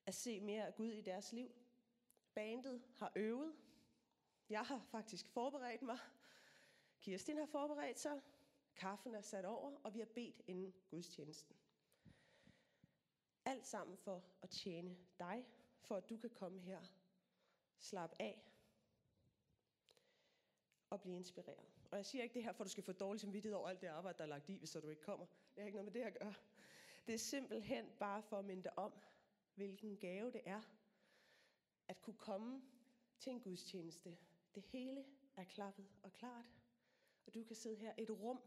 at 0.07 0.15
se 0.15 0.41
mere 0.41 0.67
af 0.67 0.75
Gud 0.75 0.93
i 0.93 1.01
deres 1.01 1.33
liv. 1.33 1.51
Bandet 2.35 2.83
har 2.97 3.13
øvet. 3.17 3.57
Jeg 4.49 4.63
har 4.63 4.81
faktisk 4.91 5.29
forberedt 5.29 5.83
mig. 5.83 5.99
Kirsten 7.01 7.39
har 7.39 7.47
forberedt 7.47 7.99
sig. 7.99 8.21
Kaffen 8.77 9.15
er 9.15 9.21
sat 9.21 9.45
over, 9.45 9.77
og 9.85 9.95
vi 9.95 9.99
har 9.99 10.07
bedt 10.07 10.43
inden 10.47 10.75
gudstjenesten. 10.91 11.58
Alt 13.49 13.67
sammen 13.67 13.97
for 13.97 14.25
at 14.43 14.51
tjene 14.51 14.97
dig, 15.19 15.47
for 15.81 15.97
at 15.97 16.09
du 16.09 16.17
kan 16.17 16.31
komme 16.31 16.61
her, 16.61 16.81
slappe 17.79 18.17
af 18.23 18.45
og 20.91 21.01
blive 21.01 21.17
inspireret. 21.17 21.67
Og 21.91 21.97
jeg 21.97 22.07
siger 22.07 22.23
ikke 22.23 22.35
det 22.35 22.43
her, 22.43 22.53
for 22.53 22.65
at 22.65 22.67
du 22.67 22.71
skal 22.71 22.85
få 22.85 22.93
dårlig 22.93 23.21
samvittighed 23.21 23.57
over 23.57 23.69
alt 23.69 23.81
det 23.81 23.87
arbejde, 23.87 24.19
der 24.19 24.25
er 24.25 24.29
lagt 24.29 24.49
i, 24.49 24.57
hvis 24.57 24.71
så 24.71 24.81
du 24.81 24.89
ikke 24.89 25.03
kommer. 25.03 25.27
Det 25.27 25.63
har 25.63 25.67
ikke 25.67 25.77
noget 25.77 25.93
med 25.93 26.01
det 26.01 26.07
at 26.07 26.19
gøre. 26.19 26.35
Det 27.07 27.15
er 27.15 27.19
simpelthen 27.19 27.87
bare 27.99 28.23
for 28.23 28.39
at 28.39 28.45
minde 28.45 28.63
dig 28.63 28.79
om, 28.79 28.93
hvilken 29.55 29.97
gave 29.97 30.33
det 30.33 30.41
er, 30.45 30.61
at 31.89 32.01
kunne 32.01 32.17
komme 32.19 32.63
til 33.19 33.33
en 33.33 33.41
gudstjeneste. 33.41 34.17
Det 34.55 34.63
hele 34.63 35.05
er 35.37 35.45
klappet 35.45 35.87
og 36.03 36.13
klart, 36.13 36.45
og 37.27 37.35
du 37.35 37.45
kan 37.45 37.57
sidde 37.57 37.77
her 37.77 37.95
et 37.99 38.11
rum. 38.11 38.41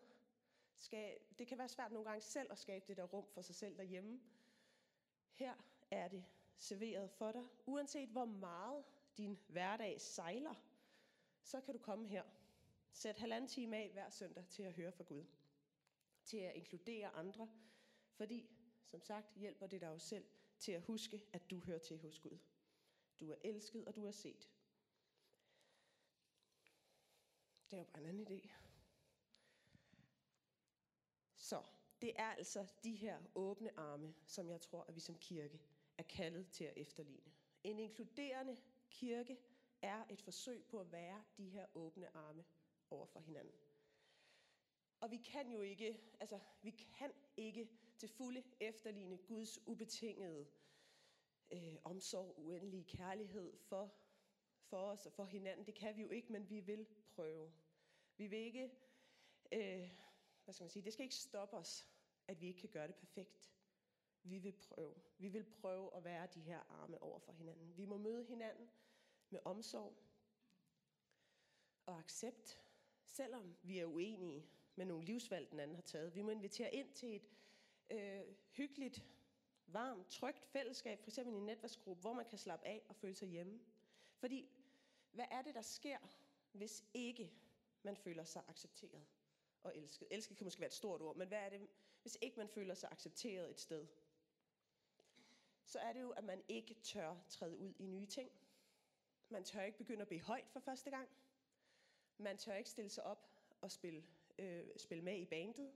Skal, 0.76 1.18
det 1.40 1.48
kan 1.48 1.58
være 1.58 1.70
svært 1.70 1.92
nogle 1.92 2.10
gange 2.10 2.22
selv 2.22 2.52
at 2.52 2.58
skabe 2.58 2.86
det 2.88 2.98
der 2.98 3.04
rum 3.04 3.26
for 3.34 3.42
sig 3.42 3.56
selv 3.56 3.78
derhjemme. 3.78 4.22
Her 5.42 5.56
er 5.92 6.08
det 6.08 6.26
serveret 6.58 7.12
for 7.12 7.32
dig. 7.32 7.44
Uanset 7.66 8.10
hvor 8.10 8.26
meget 8.26 8.86
din 9.18 9.40
hverdag 9.48 10.02
sejler, 10.02 10.56
så 11.44 11.62
kan 11.62 11.74
du 11.74 11.80
komme 11.80 12.08
her. 12.08 12.24
Sæt 12.92 13.18
halvanden 13.18 13.48
time 13.48 13.78
af 13.78 13.90
hver 13.92 14.10
søndag 14.10 14.48
til 14.48 14.64
at 14.64 14.74
høre 14.74 14.92
fra 14.92 15.04
Gud. 15.04 15.26
Til 16.24 16.38
at 16.38 16.56
inkludere 16.56 17.10
andre. 17.10 17.50
Fordi, 18.14 18.50
som 18.86 19.02
sagt, 19.02 19.36
hjælper 19.36 19.68
det 19.68 19.82
dig 19.82 19.88
jo 19.88 20.00
selv 20.00 20.26
til 20.60 20.72
at 20.72 20.82
huske, 20.82 21.26
at 21.34 21.50
du 21.52 21.60
hører 21.60 21.80
til 21.80 21.98
hos 21.98 22.20
Gud. 22.20 22.38
Du 23.20 23.32
er 23.32 23.36
elsket, 23.44 23.86
og 23.86 23.96
du 23.96 24.06
er 24.06 24.12
set. 24.12 24.50
Det 27.70 27.74
er 27.74 27.78
jo 27.78 27.84
bare 27.84 28.02
en 28.02 28.06
anden 28.06 28.28
idé. 28.28 28.50
Så 31.36 31.64
det 32.02 32.12
er 32.16 32.32
altså 32.32 32.74
de 32.84 32.96
her 32.96 33.20
åbne 33.36 33.80
arme, 33.80 34.14
som 34.26 34.50
jeg 34.50 34.62
tror, 34.62 34.86
at 34.88 34.96
vi 34.96 35.00
som 35.00 35.18
kirke 35.18 35.60
er 35.98 36.04
kaldet 36.04 36.50
til 36.52 36.64
at 36.64 36.74
efterligne. 36.78 37.32
En 37.64 37.80
inkluderende 37.80 38.58
kirke 38.90 39.38
er 39.82 40.06
et 40.10 40.22
forsøg 40.22 40.66
på 40.66 40.80
at 40.80 40.92
være 40.92 41.24
de 41.38 41.50
her 41.50 41.66
åbne 41.76 42.16
arme 42.16 42.46
over 42.90 43.06
for 43.06 43.20
hinanden. 43.20 43.54
Og 45.00 45.12
vi 45.12 45.18
kan 45.18 45.52
jo 45.52 45.62
ikke, 45.62 46.00
altså 46.20 46.40
vi 46.62 46.70
kan 46.70 47.12
ikke 47.38 47.70
til 47.98 48.10
fulde 48.10 48.44
efterligne 48.60 49.18
Guds 49.18 49.68
ubetingede 49.68 50.48
øh, 51.52 51.76
omsorg, 51.84 52.34
uendelige 52.38 52.84
kærlighed 52.84 53.58
for, 53.58 53.94
for 54.64 54.78
os 54.78 55.06
og 55.06 55.14
for 55.14 55.26
hinanden. 55.26 55.66
Det 55.66 55.76
kan 55.76 55.96
vi 55.96 56.02
jo 56.02 56.10
ikke, 56.10 56.32
men 56.32 56.50
vi 56.50 56.60
vil 56.60 56.88
prøve. 57.16 57.52
Vi 58.18 58.28
vil 58.28 58.40
ikke, 58.40 58.72
øh, 59.52 59.90
hvad 60.44 60.54
skal 60.54 60.64
man 60.64 60.70
sige, 60.70 60.84
det 60.84 60.94
skal 60.94 61.04
ikke 61.04 61.16
stoppe 61.16 61.56
os, 61.58 61.91
at 62.28 62.42
vi 62.42 62.48
ikke 62.48 62.60
kan 62.60 62.70
gøre 62.70 62.88
det 62.88 62.96
perfekt. 62.96 63.48
Vi 64.24 64.38
vil 64.38 64.52
prøve. 64.52 64.96
Vi 65.18 65.28
vil 65.28 65.44
prøve 65.44 65.96
at 65.96 66.04
være 66.04 66.28
de 66.28 66.42
her 66.42 66.60
arme 66.70 67.02
over 67.02 67.20
for 67.20 67.32
hinanden. 67.32 67.78
Vi 67.78 67.86
må 67.86 67.98
møde 67.98 68.26
hinanden 68.26 68.70
med 69.30 69.40
omsorg 69.46 69.98
og 71.86 72.00
accept, 72.00 72.60
selvom 73.06 73.56
vi 73.64 73.80
er 73.80 73.86
uenige 73.86 74.46
med 74.76 74.86
nogle 74.86 75.06
livsvalg, 75.06 75.52
den 75.52 75.60
anden 75.60 75.76
har 75.76 75.82
taget. 75.82 76.16
Vi 76.16 76.22
må 76.22 76.30
invitere 76.30 76.74
ind 76.74 76.94
til 76.94 77.16
et 77.16 77.30
øh, 77.90 78.36
hyggeligt, 78.52 79.06
varmt, 79.68 80.08
trygt 80.10 80.46
fællesskab, 80.46 81.00
f.eks. 81.00 81.18
i 81.18 81.22
en 81.22 81.46
netværksgruppe, 81.46 82.02
hvor 82.02 82.14
man 82.14 82.26
kan 82.26 82.38
slappe 82.38 82.66
af 82.68 82.82
og 82.90 82.96
føle 82.96 83.16
sig 83.16 83.28
hjemme. 83.28 83.60
Fordi, 84.16 84.50
hvad 85.12 85.26
er 85.32 85.42
det, 85.42 85.56
der 85.56 85.62
sker, 85.62 85.98
hvis 86.52 86.84
ikke 86.94 87.34
man 87.84 87.98
føler 87.98 88.24
sig 88.24 88.44
accepteret 88.48 89.06
og 89.64 89.78
elsket? 89.78 90.08
Elsket 90.12 90.38
kan 90.38 90.46
måske 90.46 90.62
være 90.62 90.68
et 90.68 90.74
stort 90.74 91.02
ord, 91.02 91.16
men 91.16 91.28
hvad 91.28 91.38
er 91.38 91.50
det, 91.50 91.68
hvis 92.02 92.18
ikke 92.22 92.38
man 92.38 92.50
føler 92.50 92.74
sig 92.74 92.90
accepteret 92.92 93.50
et 93.50 93.60
sted? 93.60 93.88
Så 95.66 95.80
er 95.80 95.94
det 95.94 96.02
jo, 96.02 96.10
at 96.10 96.24
man 96.24 96.44
ikke 96.48 96.74
tør 96.74 97.16
træde 97.30 97.58
ud 97.58 97.74
i 97.80 97.84
nye 97.84 98.06
ting. 98.06 98.32
Man 99.30 99.44
tør 99.44 99.62
ikke 99.62 99.78
begynde 99.78 100.02
at 100.02 100.08
blive 100.08 100.22
højt 100.22 100.50
for 100.50 100.60
første 100.60 100.90
gang. 100.90 101.10
Man 102.18 102.38
tør 102.38 102.56
ikke 102.56 102.70
stille 102.70 102.90
sig 102.90 103.04
op 103.04 103.30
og 103.62 103.72
spille, 103.72 104.04
øh, 104.40 104.68
spille 104.78 105.04
med 105.04 105.18
i 105.18 105.26
bandet. 105.26 105.72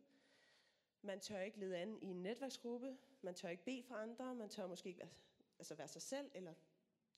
Man 1.01 1.19
tør 1.19 1.39
ikke 1.39 1.59
lede 1.59 1.77
an 1.77 1.99
i 2.01 2.05
en 2.05 2.23
netværksgruppe. 2.23 2.97
Man 3.21 3.35
tør 3.35 3.49
ikke 3.49 3.65
bede 3.65 3.83
for 3.83 3.95
andre. 3.95 4.35
Man 4.35 4.49
tør 4.49 4.67
måske 4.67 4.87
ikke 4.89 4.99
være, 4.99 5.13
altså 5.57 5.75
være 5.75 5.87
sig 5.87 6.01
selv, 6.01 6.31
eller 6.33 6.53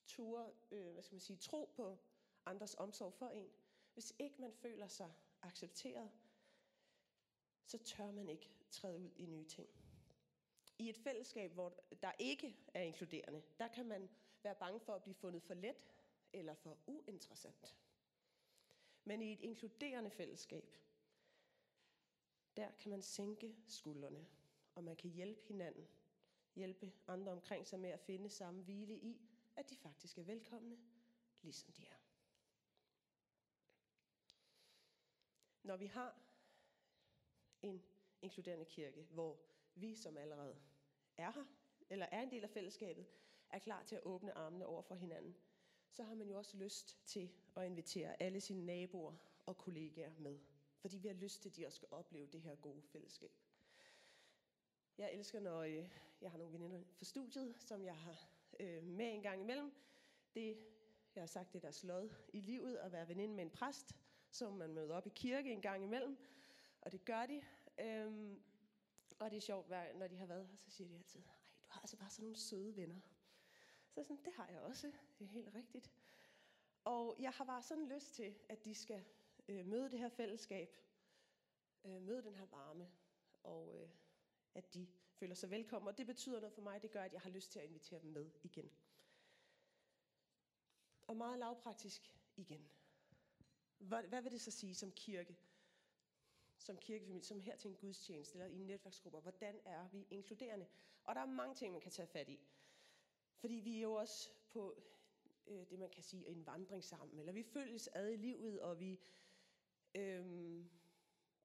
ture, 0.06 0.50
øh, 0.70 0.92
hvad 0.92 1.02
skal 1.02 1.14
man 1.14 1.20
sige, 1.20 1.36
tro 1.36 1.72
på 1.76 1.98
andres 2.46 2.74
omsorg 2.74 3.14
for 3.14 3.28
en. 3.28 3.50
Hvis 3.94 4.14
ikke 4.18 4.40
man 4.40 4.52
føler 4.52 4.88
sig 4.88 5.12
accepteret, 5.42 6.10
så 7.68 7.78
tør 7.78 8.10
man 8.10 8.28
ikke 8.28 8.50
træde 8.70 8.98
ud 8.98 9.10
i 9.16 9.26
nye 9.26 9.44
ting. 9.44 9.68
I 10.78 10.88
et 10.88 10.96
fællesskab, 10.96 11.52
hvor 11.52 11.80
der 12.02 12.12
ikke 12.18 12.56
er 12.74 12.82
inkluderende, 12.82 13.42
der 13.58 13.68
kan 13.68 13.86
man 13.86 14.08
være 14.42 14.54
bange 14.54 14.80
for 14.80 14.94
at 14.94 15.02
blive 15.02 15.14
fundet 15.14 15.42
for 15.42 15.54
let 15.54 15.76
eller 16.32 16.54
for 16.54 16.78
uinteressant. 16.86 17.76
Men 19.04 19.22
i 19.22 19.32
et 19.32 19.40
inkluderende 19.40 20.10
fællesskab, 20.10 20.76
der 22.56 22.70
kan 22.70 22.90
man 22.90 23.02
sænke 23.02 23.56
skuldrene, 23.66 24.26
og 24.74 24.84
man 24.84 24.96
kan 24.96 25.10
hjælpe 25.10 25.40
hinanden, 25.48 25.88
hjælpe 26.54 26.92
andre 27.06 27.32
omkring 27.32 27.66
sig 27.66 27.80
med 27.80 27.90
at 27.90 28.00
finde 28.00 28.30
samme 28.30 28.62
hvile 28.62 28.98
i, 28.98 29.20
at 29.56 29.70
de 29.70 29.76
faktisk 29.76 30.18
er 30.18 30.22
velkomne, 30.22 30.78
ligesom 31.42 31.72
de 31.72 31.86
er. 31.86 31.96
Når 35.62 35.76
vi 35.76 35.86
har 35.86 36.27
en 37.62 37.82
inkluderende 38.22 38.64
kirke, 38.64 39.06
hvor 39.10 39.40
vi, 39.74 39.94
som 39.94 40.16
allerede 40.16 40.56
er 41.16 41.32
her, 41.32 41.44
eller 41.90 42.06
er 42.06 42.22
en 42.22 42.30
del 42.30 42.44
af 42.44 42.50
fællesskabet, 42.50 43.06
er 43.50 43.58
klar 43.58 43.82
til 43.82 43.96
at 43.96 44.02
åbne 44.04 44.38
armene 44.38 44.66
over 44.66 44.82
for 44.82 44.94
hinanden, 44.94 45.36
så 45.90 46.02
har 46.02 46.14
man 46.14 46.28
jo 46.28 46.38
også 46.38 46.56
lyst 46.56 47.06
til 47.06 47.30
at 47.56 47.66
invitere 47.66 48.22
alle 48.22 48.40
sine 48.40 48.66
naboer 48.66 49.14
og 49.46 49.58
kollegaer 49.58 50.12
med. 50.18 50.38
Fordi 50.78 50.98
vi 50.98 51.08
har 51.08 51.14
lyst 51.14 51.42
til, 51.42 51.48
at 51.48 51.56
de 51.56 51.66
også 51.66 51.76
skal 51.76 51.88
opleve 51.90 52.26
det 52.26 52.40
her 52.40 52.56
gode 52.56 52.82
fællesskab. 52.82 53.32
Jeg 54.98 55.14
elsker, 55.14 55.40
når 55.40 55.60
øh, 55.60 55.88
jeg 56.20 56.30
har 56.30 56.38
nogle 56.38 56.52
veninder 56.52 56.82
fra 56.92 57.04
studiet, 57.04 57.54
som 57.58 57.84
jeg 57.84 57.96
har 57.96 58.30
øh, 58.60 58.84
med 58.84 59.14
en 59.14 59.22
gang 59.22 59.40
imellem. 59.40 59.72
Det, 60.34 60.58
jeg 61.14 61.22
har 61.22 61.26
sagt, 61.26 61.52
det 61.52 61.62
der 61.62 61.70
slået 61.70 62.16
i 62.32 62.40
livet 62.40 62.76
at 62.76 62.92
være 62.92 63.08
veninde 63.08 63.34
med 63.34 63.44
en 63.44 63.50
præst, 63.50 63.96
som 64.30 64.52
man 64.52 64.74
møder 64.74 64.94
op 64.94 65.06
i 65.06 65.10
kirke 65.14 65.52
en 65.52 65.62
gang 65.62 65.84
imellem. 65.84 66.18
Og 66.80 66.92
det 66.92 67.04
gør 67.04 67.26
de. 67.26 67.42
Øhm, 67.78 68.42
og 69.18 69.30
det 69.30 69.36
er 69.36 69.40
sjovt, 69.40 69.68
når 69.70 70.06
de 70.08 70.16
har 70.16 70.26
været 70.26 70.46
her, 70.46 70.56
så 70.56 70.70
siger 70.70 70.88
de 70.88 70.94
altid, 70.94 71.20
ej, 71.20 71.34
du 71.62 71.72
har 71.72 71.80
altså 71.80 71.96
bare 71.96 72.10
sådan 72.10 72.22
nogle 72.22 72.36
søde 72.36 72.76
venner. 72.76 73.00
Så 73.90 74.02
sådan, 74.02 74.24
det 74.24 74.32
har 74.34 74.48
jeg 74.48 74.60
også. 74.60 74.92
Det 75.18 75.24
er 75.24 75.28
helt 75.28 75.54
rigtigt. 75.54 75.92
Og 76.84 77.16
jeg 77.20 77.30
har 77.30 77.44
bare 77.44 77.62
sådan 77.62 77.88
lyst 77.88 78.14
til, 78.14 78.34
at 78.48 78.64
de 78.64 78.74
skal 78.74 79.04
øh, 79.48 79.66
møde 79.66 79.90
det 79.90 79.98
her 79.98 80.08
fællesskab, 80.08 80.76
øh, 81.84 82.02
møde 82.02 82.22
den 82.22 82.34
her 82.34 82.46
varme, 82.46 82.90
og 83.42 83.82
øh, 83.82 83.88
at 84.54 84.74
de 84.74 84.88
føler 85.12 85.34
sig 85.34 85.50
velkommen. 85.50 85.88
Og 85.88 85.98
det 85.98 86.06
betyder 86.06 86.40
noget 86.40 86.54
for 86.54 86.62
mig, 86.62 86.82
det 86.82 86.90
gør, 86.90 87.02
at 87.02 87.12
jeg 87.12 87.20
har 87.20 87.30
lyst 87.30 87.52
til 87.52 87.58
at 87.58 87.64
invitere 87.64 88.00
dem 88.00 88.10
med 88.10 88.30
igen. 88.42 88.70
Og 91.06 91.16
meget 91.16 91.38
lavpraktisk 91.38 92.18
igen. 92.36 92.70
Hvad, 93.78 94.02
hvad 94.02 94.22
vil 94.22 94.32
det 94.32 94.40
så 94.40 94.50
sige 94.50 94.74
som 94.74 94.92
kirke? 94.92 95.36
Som 96.58 96.76
kirkefamilie, 96.76 97.24
som 97.24 97.40
her 97.40 97.56
til 97.56 97.70
en 97.70 97.76
gudstjeneste 97.76 98.38
eller 98.38 98.46
i 98.46 98.58
netværksgrupper. 98.58 99.20
Hvordan 99.20 99.60
er 99.64 99.88
vi 99.88 100.06
inkluderende? 100.10 100.66
Og 101.04 101.14
der 101.14 101.20
er 101.20 101.26
mange 101.26 101.54
ting, 101.54 101.72
man 101.72 101.80
kan 101.80 101.92
tage 101.92 102.06
fat 102.06 102.28
i. 102.28 102.40
Fordi 103.36 103.54
vi 103.54 103.76
er 103.76 103.82
jo 103.82 103.92
også 103.92 104.30
på 104.50 104.82
øh, 105.46 105.70
det, 105.70 105.78
man 105.78 105.90
kan 105.90 106.02
sige, 106.02 106.26
en 106.26 106.46
vandring 106.46 106.84
sammen. 106.84 107.18
Eller 107.18 107.32
vi 107.32 107.42
følges 107.42 107.88
ad 107.92 108.10
i 108.10 108.16
livet, 108.16 108.60
og 108.60 108.80
vi 108.80 109.00
øh, 109.94 110.64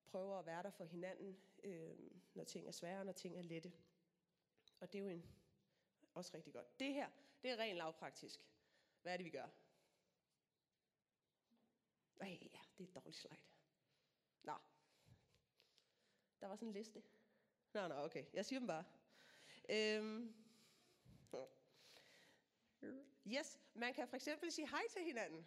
prøver 0.06 0.39
at 0.39 0.45
være 0.45 0.63
der 0.63 0.69
for 0.69 0.84
hinanden, 0.84 1.38
øh, 1.63 1.97
når 2.34 2.43
ting 2.43 2.67
er 2.67 2.71
svære, 2.71 3.06
når 3.06 3.13
ting 3.13 3.38
er 3.38 3.41
lette. 3.41 3.73
Og 4.80 4.93
det 4.93 4.99
er 4.99 5.04
jo 5.04 5.10
en, 5.10 5.26
også 6.13 6.32
rigtig 6.34 6.54
godt. 6.54 6.80
Det 6.80 6.93
her, 6.93 7.10
det 7.41 7.52
er 7.52 7.58
rent 7.58 7.78
lavpraktisk. 7.78 8.39
Hvad 9.02 9.13
er 9.13 9.17
det, 9.17 9.26
vi 9.26 9.30
gør? 9.30 9.47
Ej, 12.21 12.38
ja, 12.54 12.60
det 12.78 12.84
er 12.84 12.88
et 12.88 12.95
dårligt 12.95 13.17
slide. 13.17 13.52
Der 16.43 16.49
var 16.49 16.56
sådan 16.56 16.67
en 16.67 16.73
liste. 16.73 17.03
Nå, 17.73 17.88
nå, 17.88 17.95
okay. 17.95 18.25
Jeg 18.34 18.45
siger 18.45 18.60
dem 18.60 18.67
bare. 18.67 18.84
Øhm. 19.69 20.36
Yes, 23.27 23.62
man 23.73 23.93
kan 23.93 24.08
for 24.08 24.15
eksempel 24.15 24.51
sige 24.51 24.69
hej 24.69 24.82
til 24.89 25.01
hinanden. 25.03 25.45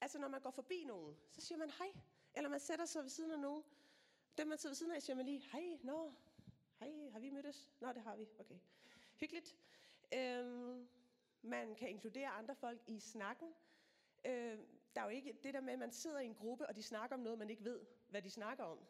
Altså 0.00 0.18
når 0.18 0.28
man 0.28 0.40
går 0.40 0.50
forbi 0.50 0.84
nogen, 0.84 1.16
så 1.32 1.40
siger 1.40 1.58
man 1.58 1.70
hej. 1.70 1.92
Eller 2.34 2.50
man 2.50 2.60
sætter 2.60 2.84
sig 2.84 3.02
ved 3.02 3.10
siden 3.10 3.30
af 3.30 3.38
nogen. 3.38 3.64
Dem 4.38 4.46
man 4.46 4.58
sidder 4.58 4.70
ved 4.70 4.76
siden 4.76 4.92
af, 4.92 5.02
siger 5.02 5.16
man 5.16 5.26
lige, 5.26 5.42
hej, 5.52 5.78
nå, 5.82 6.14
hej, 6.78 7.08
har 7.12 7.18
vi 7.18 7.30
mødtes? 7.30 7.70
Nå, 7.80 7.92
det 7.92 8.02
har 8.02 8.16
vi, 8.16 8.28
okay. 8.38 8.58
Hyggeligt. 9.20 9.56
Øhm, 10.14 10.88
man 11.42 11.74
kan 11.74 11.88
inkludere 11.88 12.28
andre 12.28 12.54
folk 12.54 12.80
i 12.86 13.00
snakken. 13.00 13.54
Øhm, 14.24 14.66
der 14.94 15.00
er 15.00 15.04
jo 15.04 15.10
ikke 15.10 15.32
det 15.42 15.54
der 15.54 15.60
med, 15.60 15.72
at 15.72 15.78
man 15.78 15.92
sidder 15.92 16.20
i 16.20 16.26
en 16.26 16.34
gruppe, 16.34 16.66
og 16.66 16.76
de 16.76 16.82
snakker 16.82 17.16
om 17.16 17.22
noget, 17.22 17.38
man 17.38 17.50
ikke 17.50 17.64
ved, 17.64 17.86
hvad 18.08 18.22
de 18.22 18.30
snakker 18.30 18.64
om. 18.64 18.86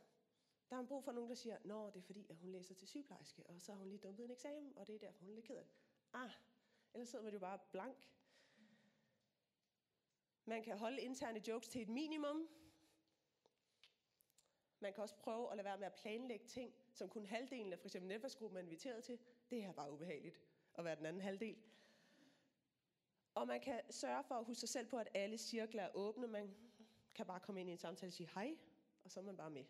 Der 0.71 0.77
har 0.77 0.83
man 0.83 0.89
brug 0.89 1.05
for 1.05 1.13
nogen, 1.13 1.31
der 1.31 1.37
siger, 1.37 1.59
Nå, 1.65 1.87
det 1.87 1.97
er 1.97 2.03
fordi, 2.03 2.27
at 2.31 2.37
hun 2.37 2.53
læser 2.53 2.75
til 2.75 2.89
sygeplejerske, 2.89 3.47
og 3.47 3.61
så 3.61 3.73
har 3.73 3.79
hun 3.79 3.89
lige 3.89 3.99
dumpet 3.99 4.25
en 4.25 4.31
eksamen, 4.31 4.79
og 4.79 4.87
det 4.87 4.95
er 4.95 4.99
derfor, 4.99 5.21
hun 5.21 5.31
er 5.31 5.35
lidt 5.35 5.47
ked 5.47 5.57
af 5.57 5.65
det. 5.65 5.73
Ah, 6.13 6.31
ellers 6.95 7.09
sidder 7.09 7.25
man 7.25 7.33
jo 7.33 7.39
bare 7.39 7.59
blank. 7.73 8.09
Man 10.45 10.63
kan 10.63 10.79
holde 10.79 11.01
interne 11.01 11.49
jokes 11.49 11.69
til 11.69 11.83
et 11.83 11.89
minimum. 11.89 12.49
Man 14.81 14.93
kan 14.93 15.03
også 15.03 15.17
prøve 15.17 15.51
at 15.51 15.57
lade 15.57 15.65
være 15.65 15.79
med 15.79 15.87
at 15.87 15.95
planlægge 15.95 16.47
ting, 16.47 16.75
som 16.93 17.09
kun 17.09 17.27
halvdelen 17.27 17.73
af 17.73 17.79
for 17.79 17.87
eksempel 17.87 18.09
netværksgruppen 18.09 18.57
er 18.57 18.63
inviteret 18.63 19.05
til. 19.05 19.19
Det 19.51 19.65
er 19.65 19.73
bare 19.73 19.93
ubehageligt 19.93 20.41
at 20.75 20.85
være 20.85 20.97
den 20.97 21.07
anden 21.07 21.23
halvdel. 21.23 21.57
Og 23.35 23.47
man 23.47 23.61
kan 23.61 23.81
sørge 23.91 24.25
for 24.25 24.35
at 24.35 24.45
huske 24.45 24.61
sig 24.61 24.69
selv 24.69 24.87
på, 24.87 24.99
at 24.99 25.09
alle 25.15 25.39
cirkler 25.39 25.83
er 25.83 25.91
åbne. 25.95 26.27
Man 26.27 26.57
kan 27.15 27.27
bare 27.27 27.41
komme 27.41 27.61
ind 27.61 27.69
i 27.69 27.73
en 27.73 27.79
samtale 27.79 28.09
og 28.09 28.13
sige 28.13 28.31
hej, 28.35 28.57
og 29.05 29.11
så 29.11 29.21
er 29.21 29.25
man 29.25 29.37
bare 29.37 29.51
med. 29.51 29.65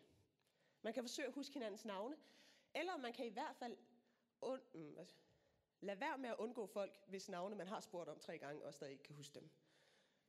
Man 0.81 0.93
kan 0.93 1.03
forsøge 1.03 1.27
at 1.27 1.33
huske 1.33 1.53
hinandens 1.53 1.85
navne, 1.85 2.17
eller 2.75 2.97
man 2.97 3.13
kan 3.13 3.25
i 3.25 3.29
hvert 3.29 3.55
fald 3.55 3.77
und- 4.41 4.77
mm, 4.77 4.97
altså, 4.97 5.15
lade 5.79 5.99
være 5.99 6.17
med 6.17 6.29
at 6.29 6.35
undgå 6.37 6.65
folk, 6.67 6.99
hvis 7.07 7.29
navne 7.29 7.55
man 7.55 7.67
har 7.67 7.79
spurgt 7.79 8.09
om 8.09 8.19
tre 8.19 8.37
gange, 8.37 8.65
og 8.65 8.73
stadig 8.73 8.91
ikke 8.91 9.03
kan 9.03 9.15
huske 9.15 9.39
dem. 9.39 9.49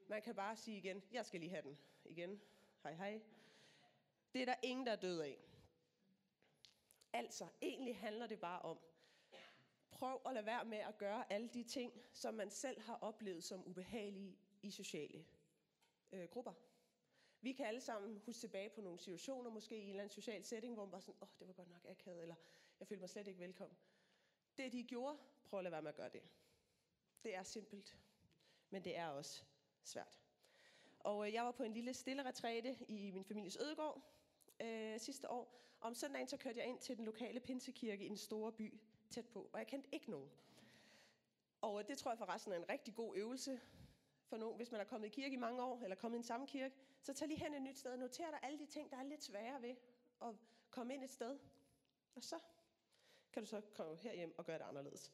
Man 0.09 0.23
kan 0.23 0.35
bare 0.35 0.57
sige 0.57 0.77
igen, 0.77 1.03
jeg 1.13 1.27
skal 1.27 1.41
lige 1.41 1.51
have 1.51 1.63
den 1.63 1.79
igen. 2.05 2.41
Hej 2.83 2.95
hej. 2.95 3.23
Det 4.35 4.43
er 4.43 4.47
der 4.47 4.55
ingen, 4.63 4.87
der 4.87 4.93
er 4.93 4.97
død 4.97 5.21
af. 5.21 5.39
Altså, 7.13 7.49
egentlig 7.63 7.99
handler 7.99 8.27
det 8.27 8.41
bare 8.41 8.63
om, 8.63 8.79
prøv 9.91 10.21
at 10.27 10.35
lade 10.35 10.47
være 10.47 10.65
med 10.65 10.79
at 10.79 10.99
gøre 10.99 11.33
alle 11.33 11.49
de 11.49 11.63
ting, 11.65 11.93
som 12.13 12.35
man 12.35 12.51
selv 12.51 12.81
har 12.81 12.99
oplevet 13.01 13.45
som 13.45 13.67
ubehagelige 13.67 14.39
i 14.63 14.71
sociale 14.71 15.27
øh, 16.13 16.29
grupper. 16.29 16.53
Vi 17.41 17.53
kan 17.53 17.67
alle 17.67 17.81
sammen 17.81 18.21
huske 18.27 18.41
tilbage 18.41 18.71
på 18.71 18.81
nogle 18.81 18.99
situationer, 18.99 19.51
måske 19.51 19.77
i 19.77 19.83
en 19.83 19.89
eller 19.89 20.03
anden 20.03 20.15
social 20.15 20.45
setting, 20.45 20.75
hvor 20.75 20.85
man 20.85 20.93
var 20.93 21.01
sådan, 21.01 21.15
åh, 21.23 21.29
oh, 21.29 21.35
det 21.39 21.47
var 21.47 21.53
godt 21.53 21.71
nok 21.71 21.85
akavet, 21.89 22.23
eller 22.23 22.35
jeg 22.81 22.89
følte 22.89 23.01
mig 23.01 23.11
slet 23.11 23.29
ikke 23.29 23.41
velkommen. 23.41 23.77
Det 24.57 24.73
de 24.73 24.85
gjorde, 24.85 25.19
prøv 25.45 25.59
at 25.59 25.65
lade 25.65 25.73
være 25.73 25.83
med 25.83 25.89
at 25.89 25.97
gøre 25.97 26.09
det. 26.09 26.23
Det 27.25 27.35
er 27.35 27.43
simpelt, 27.43 27.97
men 28.71 28.85
det 28.85 28.97
er 28.97 29.09
også 29.09 29.45
svært. 29.85 30.21
Og 30.99 31.27
øh, 31.27 31.35
jeg 31.35 31.45
var 31.45 31.51
på 31.51 31.63
en 31.63 31.73
lille 31.73 31.95
stille 31.95 32.25
retræte 32.25 32.77
i 32.89 33.11
min 33.11 33.25
families 33.25 33.57
ødegård 33.57 34.03
øh, 34.61 35.01
sidste 35.01 35.31
år. 35.31 35.77
Og 35.81 35.87
om 35.87 35.95
søndagen 35.95 36.29
så 36.29 36.37
kørte 36.37 36.59
jeg 36.59 36.67
ind 36.67 36.79
til 36.79 36.97
den 36.97 37.05
lokale 37.05 37.41
pinsekirke 37.41 38.05
i 38.05 38.09
en 38.09 38.17
stor 38.17 38.51
by 38.51 38.81
tæt 39.11 39.27
på, 39.27 39.51
og 39.53 39.59
jeg 39.59 39.67
kendte 39.67 39.89
ikke 39.93 40.11
nogen. 40.11 40.31
Og 41.61 41.81
øh, 41.81 41.89
det 41.89 41.99
tror 41.99 42.11
jeg 42.11 42.19
forresten 42.19 42.53
er 42.53 42.57
en 42.57 42.69
rigtig 42.69 42.95
god 42.95 43.17
øvelse 43.17 43.61
for 44.29 44.37
nogen, 44.37 44.57
hvis 44.57 44.71
man 44.73 44.81
er 44.81 44.85
kommet 44.85 45.07
i 45.07 45.11
kirke 45.11 45.35
i 45.35 45.37
mange 45.37 45.63
år, 45.63 45.83
eller 45.83 45.97
kommet 45.97 46.17
i 46.17 46.21
en 46.21 46.25
samme 46.25 46.47
kirke, 46.47 46.75
så 47.03 47.13
tag 47.13 47.29
lige 47.29 47.41
hen 47.41 47.55
et 47.55 47.63
nyt 47.63 47.79
sted 47.79 47.93
og 47.93 47.99
noter 47.99 48.31
dig 48.31 48.39
alle 48.43 48.59
de 48.59 48.67
ting, 48.67 48.91
der 48.91 48.97
er 48.97 49.03
lidt 49.03 49.23
svære 49.23 49.63
ved 49.63 49.75
at 50.23 50.35
komme 50.71 50.95
ind 50.95 51.05
et 51.05 51.11
sted. 51.11 51.39
Og 52.15 52.23
så 52.23 52.39
kan 53.33 53.43
du 53.43 53.49
så 53.49 53.61
komme 53.75 53.97
herhjem 53.97 54.35
og 54.39 54.45
gøre 54.45 54.59
det 54.59 54.65
anderledes. 54.65 55.13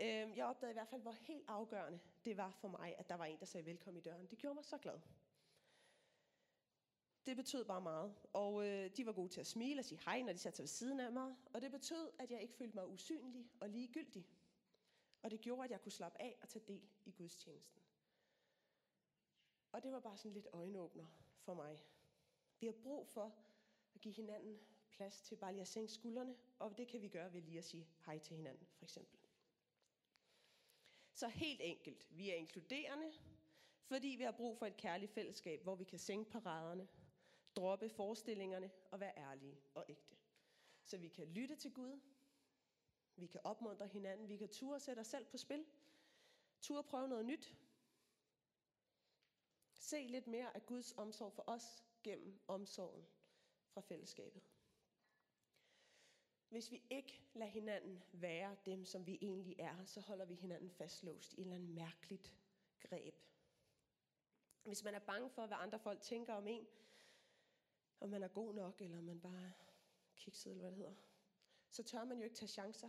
Øhm, 0.00 0.34
jeg 0.36 0.46
opdagede 0.46 0.72
i 0.72 0.78
hvert 0.78 0.88
fald, 0.88 1.02
hvor 1.02 1.12
helt 1.12 1.44
afgørende 1.48 2.00
det 2.24 2.36
var 2.36 2.50
for 2.50 2.68
mig, 2.68 2.94
at 2.98 3.08
der 3.08 3.14
var 3.14 3.24
en, 3.24 3.38
der 3.38 3.46
sagde 3.46 3.66
velkommen 3.66 3.98
i 3.98 4.02
døren. 4.02 4.26
Det 4.26 4.38
gjorde 4.38 4.54
mig 4.54 4.64
så 4.64 4.78
glad. 4.78 5.00
Det 7.26 7.36
betød 7.36 7.64
bare 7.64 7.80
meget. 7.80 8.14
Og 8.32 8.66
øh, 8.66 8.90
de 8.96 9.06
var 9.06 9.12
gode 9.12 9.28
til 9.28 9.40
at 9.40 9.46
smile 9.46 9.80
og 9.80 9.84
sige 9.84 10.00
hej, 10.04 10.22
når 10.22 10.32
de 10.32 10.38
satte 10.38 10.56
sig 10.56 10.62
ved 10.62 10.68
siden 10.68 11.00
af 11.00 11.12
mig. 11.12 11.36
Og 11.52 11.62
det 11.62 11.70
betød, 11.70 12.10
at 12.18 12.30
jeg 12.30 12.42
ikke 12.42 12.54
følte 12.54 12.74
mig 12.76 12.88
usynlig 12.88 13.50
og 13.60 13.68
ligegyldig. 13.68 14.26
Og 15.22 15.30
det 15.30 15.40
gjorde, 15.40 15.64
at 15.64 15.70
jeg 15.70 15.80
kunne 15.80 15.92
slappe 15.92 16.22
af 16.22 16.38
og 16.42 16.48
tage 16.48 16.64
del 16.68 16.88
i 17.04 17.10
gudstjenesten. 17.10 17.82
Og 19.72 19.82
det 19.82 19.92
var 19.92 20.00
bare 20.00 20.16
sådan 20.16 20.32
lidt 20.32 20.46
øjenåbner 20.52 21.06
for 21.38 21.54
mig. 21.54 21.84
Vi 22.60 22.66
har 22.66 22.72
brug 22.72 23.08
for 23.08 23.34
at 23.94 24.00
give 24.00 24.14
hinanden 24.14 24.60
plads 24.90 25.22
til 25.22 25.36
bare 25.36 25.52
lige 25.52 25.60
at 25.60 25.68
sænke 25.68 25.92
skuldrene, 25.92 26.36
og 26.58 26.78
det 26.78 26.88
kan 26.88 27.02
vi 27.02 27.08
gøre 27.08 27.32
ved 27.32 27.42
lige 27.42 27.58
at 27.58 27.64
sige 27.64 27.88
hej 28.06 28.18
til 28.18 28.36
hinanden, 28.36 28.66
for 28.74 28.84
eksempel. 28.84 29.18
Så 31.14 31.28
helt 31.28 31.60
enkelt, 31.64 32.06
vi 32.10 32.30
er 32.30 32.34
inkluderende, 32.34 33.12
fordi 33.84 34.08
vi 34.08 34.22
har 34.22 34.32
brug 34.32 34.58
for 34.58 34.66
et 34.66 34.76
kærligt 34.76 35.12
fællesskab, 35.12 35.62
hvor 35.62 35.74
vi 35.74 35.84
kan 35.84 35.98
sænke 35.98 36.30
paraderne, 36.30 36.88
droppe 37.56 37.88
forestillingerne 37.88 38.70
og 38.90 39.00
være 39.00 39.18
ærlige 39.18 39.60
og 39.74 39.84
ægte. 39.88 40.16
Så 40.84 40.96
vi 40.96 41.08
kan 41.08 41.26
lytte 41.26 41.56
til 41.56 41.74
Gud, 41.74 42.00
vi 43.16 43.26
kan 43.26 43.40
opmuntre 43.44 43.86
hinanden, 43.86 44.28
vi 44.28 44.36
kan 44.36 44.48
turde 44.48 44.80
sætte 44.80 45.00
os 45.00 45.06
selv 45.06 45.24
på 45.24 45.36
spil, 45.36 45.64
turde 46.60 46.82
prøve 46.82 47.08
noget 47.08 47.26
nyt, 47.26 47.56
Se 49.88 50.06
lidt 50.06 50.26
mere 50.26 50.56
af 50.56 50.66
Guds 50.66 50.92
omsorg 50.92 51.32
for 51.32 51.44
os 51.46 51.84
gennem 52.02 52.40
omsorgen 52.48 53.06
fra 53.68 53.80
fællesskabet. 53.80 54.42
Hvis 56.48 56.70
vi 56.70 56.82
ikke 56.90 57.22
lader 57.34 57.50
hinanden 57.50 58.02
være 58.12 58.56
dem, 58.66 58.84
som 58.84 59.06
vi 59.06 59.18
egentlig 59.22 59.56
er, 59.58 59.84
så 59.84 60.00
holder 60.00 60.24
vi 60.24 60.34
hinanden 60.34 60.70
fastlåst 60.70 61.32
i 61.32 61.36
en 61.36 61.42
eller 61.42 61.54
anden 61.54 61.74
mærkeligt 61.74 62.34
greb. 62.80 63.14
Hvis 64.62 64.84
man 64.84 64.94
er 64.94 64.98
bange 64.98 65.30
for, 65.30 65.46
hvad 65.46 65.56
andre 65.60 65.78
folk 65.78 66.00
tænker 66.00 66.34
om 66.34 66.46
en, 66.46 66.66
om 68.00 68.08
man 68.08 68.22
er 68.22 68.28
god 68.28 68.54
nok, 68.54 68.80
eller 68.80 68.98
om 68.98 69.04
man 69.04 69.20
bare 69.20 69.52
kikset, 70.16 70.50
eller 70.50 70.62
hvad 70.62 70.70
det 70.70 70.78
hedder, 70.78 70.94
så 71.70 71.82
tør 71.82 72.04
man 72.04 72.18
jo 72.18 72.24
ikke 72.24 72.36
tage 72.36 72.48
chancer. 72.48 72.88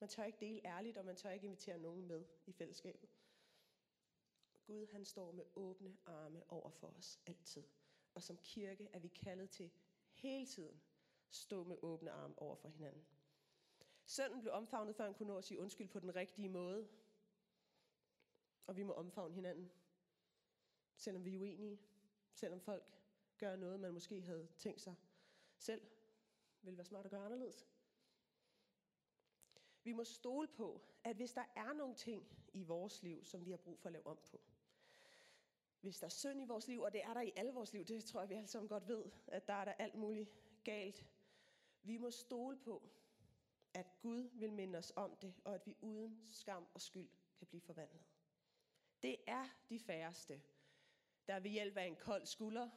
Man 0.00 0.08
tør 0.08 0.24
ikke 0.24 0.40
dele 0.40 0.66
ærligt, 0.66 0.96
og 0.98 1.04
man 1.04 1.16
tør 1.16 1.30
ikke 1.30 1.44
invitere 1.46 1.78
nogen 1.78 2.06
med 2.06 2.24
i 2.46 2.52
fællesskabet. 2.52 3.10
Gud 4.66 4.86
han 4.86 5.04
står 5.04 5.32
med 5.32 5.44
åbne 5.54 5.96
arme 6.06 6.50
over 6.50 6.70
for 6.70 6.86
os 6.86 7.20
altid. 7.26 7.64
Og 8.14 8.22
som 8.22 8.36
kirke 8.36 8.88
er 8.92 8.98
vi 8.98 9.08
kaldet 9.08 9.50
til 9.50 9.70
hele 10.12 10.46
tiden 10.46 10.80
stå 11.30 11.64
med 11.64 11.76
åbne 11.82 12.10
arme 12.10 12.38
over 12.38 12.56
for 12.56 12.68
hinanden. 12.68 13.06
Sønnen 14.04 14.40
blev 14.40 14.52
omfavnet, 14.52 14.96
før 14.96 15.04
han 15.04 15.14
kunne 15.14 15.28
nå 15.28 15.38
at 15.38 15.44
sige 15.44 15.60
undskyld 15.60 15.88
på 15.88 16.00
den 16.00 16.14
rigtige 16.14 16.48
måde. 16.48 16.88
Og 18.66 18.76
vi 18.76 18.82
må 18.82 18.92
omfavne 18.92 19.34
hinanden. 19.34 19.70
Selvom 20.96 21.24
vi 21.24 21.34
er 21.34 21.38
uenige. 21.38 21.80
Selvom 22.32 22.60
folk 22.60 22.84
gør 23.38 23.56
noget, 23.56 23.80
man 23.80 23.92
måske 23.92 24.22
havde 24.22 24.48
tænkt 24.58 24.80
sig 24.80 24.94
selv 25.58 25.82
ville 26.66 26.78
være 26.78 26.84
smart 26.84 27.04
at 27.04 27.10
gøre 27.10 27.24
anderledes. 27.24 27.66
Vi 29.82 29.92
må 29.92 30.04
stole 30.04 30.48
på, 30.48 30.82
at 31.04 31.16
hvis 31.16 31.32
der 31.32 31.44
er 31.56 31.72
nogle 31.72 31.94
ting 31.94 32.28
i 32.52 32.62
vores 32.62 33.02
liv, 33.02 33.24
som 33.24 33.46
vi 33.46 33.50
har 33.50 33.56
brug 33.56 33.78
for 33.78 33.88
at 33.88 33.92
lave 33.92 34.06
om 34.06 34.18
på, 34.30 34.40
hvis 35.80 35.98
der 35.98 36.06
er 36.06 36.10
synd 36.10 36.42
i 36.42 36.44
vores 36.44 36.68
liv, 36.68 36.80
og 36.80 36.92
det 36.92 37.04
er 37.04 37.14
der 37.14 37.20
i 37.20 37.32
alle 37.36 37.52
vores 37.52 37.72
liv, 37.72 37.84
det 37.84 38.04
tror 38.04 38.20
jeg, 38.20 38.28
vi 38.28 38.34
alle 38.34 38.46
sammen 38.46 38.68
godt 38.68 38.88
ved, 38.88 39.04
at 39.26 39.48
der 39.48 39.54
er 39.54 39.64
der 39.64 39.72
alt 39.72 39.94
muligt 39.94 40.30
galt. 40.64 41.06
Vi 41.82 41.96
må 41.96 42.10
stole 42.10 42.56
på, 42.56 42.82
at 43.74 43.86
Gud 44.02 44.30
vil 44.32 44.52
minde 44.52 44.78
os 44.78 44.92
om 44.96 45.16
det, 45.22 45.34
og 45.44 45.54
at 45.54 45.66
vi 45.66 45.76
uden 45.80 46.20
skam 46.30 46.66
og 46.74 46.80
skyld 46.80 47.08
kan 47.38 47.46
blive 47.46 47.60
forvandlet. 47.60 48.02
Det 49.02 49.16
er 49.26 49.44
de 49.68 49.78
færreste, 49.78 50.42
der 51.26 51.40
ved 51.40 51.50
hjælp 51.50 51.76
af 51.76 51.84
en 51.84 51.96
kold 51.96 52.26
skulder, 52.26 52.68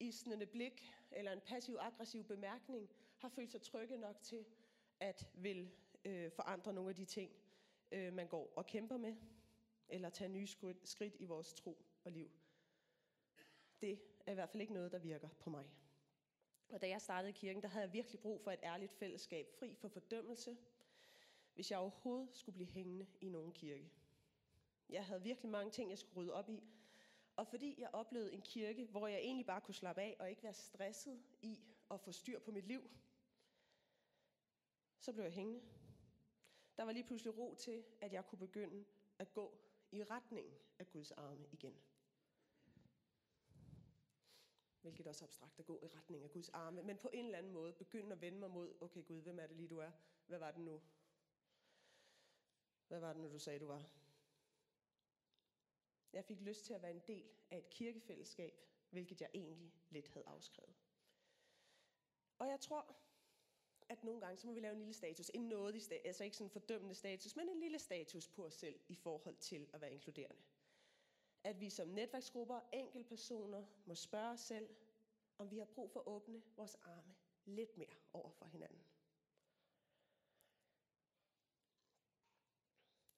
isnende 0.00 0.46
blik 0.46 0.92
eller 1.10 1.32
en 1.32 1.40
passiv-aggressiv 1.40 2.24
bemærkning 2.24 2.90
har 3.18 3.28
følt 3.28 3.50
sig 3.50 3.62
trygge 3.62 3.96
nok 3.96 4.22
til 4.22 4.44
at 5.00 5.28
vil 5.34 5.70
øh, 6.04 6.30
forandre 6.30 6.72
nogle 6.72 6.90
af 6.90 6.96
de 6.96 7.04
ting, 7.04 7.32
øh, 7.92 8.12
man 8.12 8.28
går 8.28 8.52
og 8.56 8.66
kæmper 8.66 8.96
med 8.96 9.16
eller 9.88 10.10
tage 10.10 10.28
nye 10.28 10.46
skridt 10.84 11.16
i 11.18 11.24
vores 11.24 11.52
tro 11.54 11.84
og 12.04 12.12
liv. 12.12 12.30
Det 13.80 14.00
er 14.26 14.32
i 14.32 14.34
hvert 14.34 14.50
fald 14.50 14.60
ikke 14.60 14.72
noget, 14.72 14.92
der 14.92 14.98
virker 14.98 15.28
på 15.28 15.50
mig. 15.50 15.70
Og 16.68 16.80
da 16.80 16.88
jeg 16.88 17.00
startede 17.00 17.30
i 17.30 17.32
kirken, 17.32 17.62
der 17.62 17.68
havde 17.68 17.84
jeg 17.84 17.92
virkelig 17.92 18.20
brug 18.20 18.40
for 18.40 18.50
et 18.50 18.60
ærligt 18.62 18.92
fællesskab, 18.92 19.46
fri 19.58 19.74
for 19.74 19.88
fordømmelse, 19.88 20.56
hvis 21.54 21.70
jeg 21.70 21.78
overhovedet 21.78 22.36
skulle 22.36 22.54
blive 22.54 22.68
hængende 22.68 23.06
i 23.20 23.28
nogen 23.28 23.52
kirke. 23.52 23.90
Jeg 24.88 25.06
havde 25.06 25.22
virkelig 25.22 25.50
mange 25.50 25.70
ting, 25.70 25.90
jeg 25.90 25.98
skulle 25.98 26.16
rydde 26.16 26.32
op 26.32 26.48
i. 26.48 26.62
Og 27.36 27.46
fordi 27.46 27.74
jeg 27.78 27.90
oplevede 27.92 28.32
en 28.32 28.42
kirke, 28.42 28.84
hvor 28.84 29.06
jeg 29.06 29.18
egentlig 29.18 29.46
bare 29.46 29.60
kunne 29.60 29.74
slappe 29.74 30.02
af 30.02 30.16
og 30.18 30.30
ikke 30.30 30.42
være 30.42 30.54
stresset 30.54 31.22
i 31.42 31.60
at 31.90 32.00
få 32.00 32.12
styr 32.12 32.38
på 32.38 32.50
mit 32.50 32.66
liv, 32.66 32.90
så 34.98 35.12
blev 35.12 35.24
jeg 35.24 35.32
hængende. 35.32 35.60
Der 36.76 36.82
var 36.82 36.92
lige 36.92 37.04
pludselig 37.04 37.38
ro 37.38 37.54
til, 37.54 37.84
at 38.00 38.12
jeg 38.12 38.26
kunne 38.26 38.38
begynde 38.38 38.84
at 39.18 39.32
gå 39.32 39.58
i 39.96 40.04
retning 40.04 40.58
af 40.78 40.90
Guds 40.90 41.12
arme 41.12 41.46
igen. 41.52 41.82
Hvilket 44.80 45.06
også 45.06 45.24
er 45.24 45.26
abstrakt 45.26 45.58
at 45.58 45.66
gå 45.66 45.80
i 45.82 45.86
retning 45.86 46.24
af 46.24 46.30
Guds 46.30 46.48
arme. 46.48 46.82
Men 46.82 46.98
på 46.98 47.10
en 47.12 47.24
eller 47.24 47.38
anden 47.38 47.52
måde 47.52 47.72
begynde 47.72 48.12
at 48.12 48.20
vende 48.20 48.38
mig 48.38 48.50
mod, 48.50 48.76
okay 48.80 49.04
Gud, 49.04 49.22
hvem 49.22 49.38
er 49.38 49.46
det 49.46 49.56
lige 49.56 49.68
du 49.68 49.78
er? 49.78 49.90
Hvad 50.26 50.38
var 50.38 50.50
det 50.50 50.60
nu? 50.60 50.82
Hvad 52.88 53.00
var 53.00 53.12
det 53.12 53.22
nu, 53.22 53.32
du 53.32 53.38
sagde, 53.38 53.58
du 53.58 53.66
var? 53.66 53.90
Jeg 56.12 56.24
fik 56.24 56.40
lyst 56.40 56.64
til 56.64 56.74
at 56.74 56.82
være 56.82 56.90
en 56.90 57.02
del 57.06 57.30
af 57.50 57.58
et 57.58 57.70
kirkefællesskab, 57.70 58.60
hvilket 58.90 59.20
jeg 59.20 59.30
egentlig 59.34 59.74
lidt 59.90 60.08
havde 60.08 60.26
afskrevet. 60.26 60.74
Og 62.38 62.48
jeg 62.48 62.60
tror, 62.60 62.96
at 63.88 64.04
nogle 64.04 64.20
gange, 64.20 64.36
så 64.36 64.46
må 64.46 64.52
vi 64.52 64.60
lave 64.60 64.72
en 64.72 64.78
lille 64.78 64.94
status. 64.94 65.30
En 65.34 65.48
nådig 65.48 65.82
status, 65.82 66.04
altså 66.06 66.24
ikke 66.24 66.36
sådan 66.36 66.46
en 66.46 66.50
fordømmende 66.50 66.94
status, 66.94 67.36
men 67.36 67.48
en 67.48 67.60
lille 67.60 67.78
status 67.78 68.28
på 68.28 68.44
os 68.46 68.54
selv 68.54 68.80
i 68.88 68.94
forhold 68.94 69.36
til 69.36 69.68
at 69.72 69.80
være 69.80 69.92
inkluderende. 69.92 70.42
At 71.44 71.60
vi 71.60 71.70
som 71.70 71.88
netværksgrupper, 71.88 72.60
enkeltpersoner, 72.72 73.66
må 73.84 73.94
spørge 73.94 74.30
os 74.30 74.40
selv, 74.40 74.68
om 75.38 75.50
vi 75.50 75.58
har 75.58 75.64
brug 75.64 75.90
for 75.90 76.00
at 76.00 76.06
åbne 76.06 76.42
vores 76.56 76.74
arme 76.74 77.14
lidt 77.44 77.76
mere 77.76 77.94
over 78.12 78.30
for 78.30 78.44
hinanden. 78.44 78.84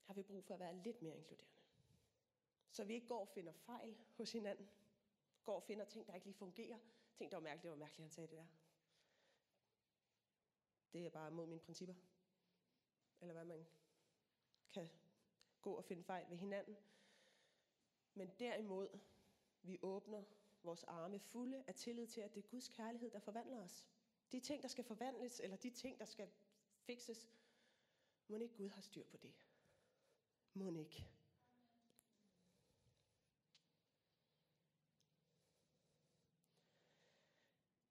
Har 0.06 0.14
vi 0.14 0.22
brug 0.22 0.44
for 0.44 0.54
at 0.54 0.60
være 0.60 0.76
lidt 0.76 1.02
mere 1.02 1.16
inkluderende. 1.16 1.62
Så 2.70 2.84
vi 2.84 2.94
ikke 2.94 3.06
går 3.06 3.20
og 3.20 3.28
finder 3.28 3.52
fejl 3.52 3.96
hos 4.16 4.32
hinanden. 4.32 4.68
Går 5.44 5.56
og 5.56 5.62
finder 5.62 5.84
ting, 5.84 6.06
der 6.06 6.14
ikke 6.14 6.26
lige 6.26 6.34
fungerer. 6.34 6.78
Ting, 7.14 7.30
der 7.30 7.36
var 7.36 7.42
mærkeligt, 7.42 7.62
det 7.62 7.70
var 7.70 7.76
mærkeligt, 7.76 8.04
han 8.04 8.10
sagde 8.10 8.28
det 8.28 8.38
der. 8.38 8.46
Det 10.92 11.06
er 11.06 11.10
bare 11.10 11.30
mod 11.30 11.46
mine 11.46 11.60
principper. 11.60 11.94
Eller 13.20 13.34
hvad 13.34 13.44
man 13.44 13.66
kan 14.68 14.88
gå 15.60 15.72
og 15.74 15.84
finde 15.84 16.04
fejl 16.04 16.30
ved 16.30 16.36
hinanden. 16.36 16.76
Men 18.14 18.30
derimod, 18.38 18.98
vi 19.62 19.78
åbner 19.82 20.24
vores 20.62 20.84
arme 20.84 21.18
fulde 21.18 21.64
af 21.66 21.74
tillid 21.74 22.06
til, 22.06 22.20
at 22.20 22.34
det 22.34 22.44
er 22.44 22.48
Guds 22.48 22.68
kærlighed, 22.68 23.10
der 23.10 23.18
forvandler 23.18 23.64
os. 23.64 23.86
De 24.32 24.40
ting, 24.40 24.62
der 24.62 24.68
skal 24.68 24.84
forvandles, 24.84 25.40
eller 25.40 25.56
de 25.56 25.70
ting, 25.70 25.98
der 25.98 26.04
skal 26.04 26.30
fikses, 26.78 27.28
må 28.28 28.36
ikke 28.36 28.54
Gud 28.54 28.68
har 28.68 28.82
styr 28.82 29.04
på 29.04 29.16
det. 29.16 29.34
Må 30.54 30.70
ikke. 30.76 31.17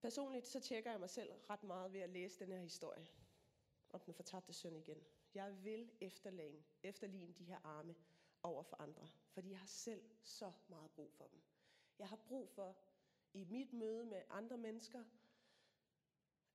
Personligt 0.08 0.48
så 0.48 0.60
tjekker 0.60 0.92
jeg 0.92 1.00
mig 1.00 1.10
selv 1.10 1.34
ret 1.50 1.64
meget 1.64 1.94
ved 1.94 2.00
at 2.00 2.10
læse 2.10 2.40
den 2.40 2.52
her 2.52 2.60
historie 2.60 3.08
om 3.90 4.00
den 4.00 4.14
fortabte 4.14 4.54
søn 4.54 4.76
igen. 4.76 5.04
Jeg 5.34 5.64
vil 5.64 5.92
efterligne, 6.02 6.64
efterligne 6.84 7.34
de 7.34 7.44
her 7.44 7.60
arme 7.64 7.96
over 8.44 8.64
for 8.64 8.82
andre, 8.82 9.10
fordi 9.30 9.50
jeg 9.50 9.60
har 9.60 9.68
selv 9.68 10.04
så 10.24 10.52
meget 10.68 10.92
brug 10.92 11.14
for 11.14 11.28
dem. 11.28 11.42
Jeg 12.00 12.10
har 12.10 12.16
brug 12.16 12.50
for 12.50 12.78
i 13.34 13.44
mit 13.44 13.74
møde 13.74 14.06
med 14.06 14.22
andre 14.30 14.58
mennesker 14.58 15.04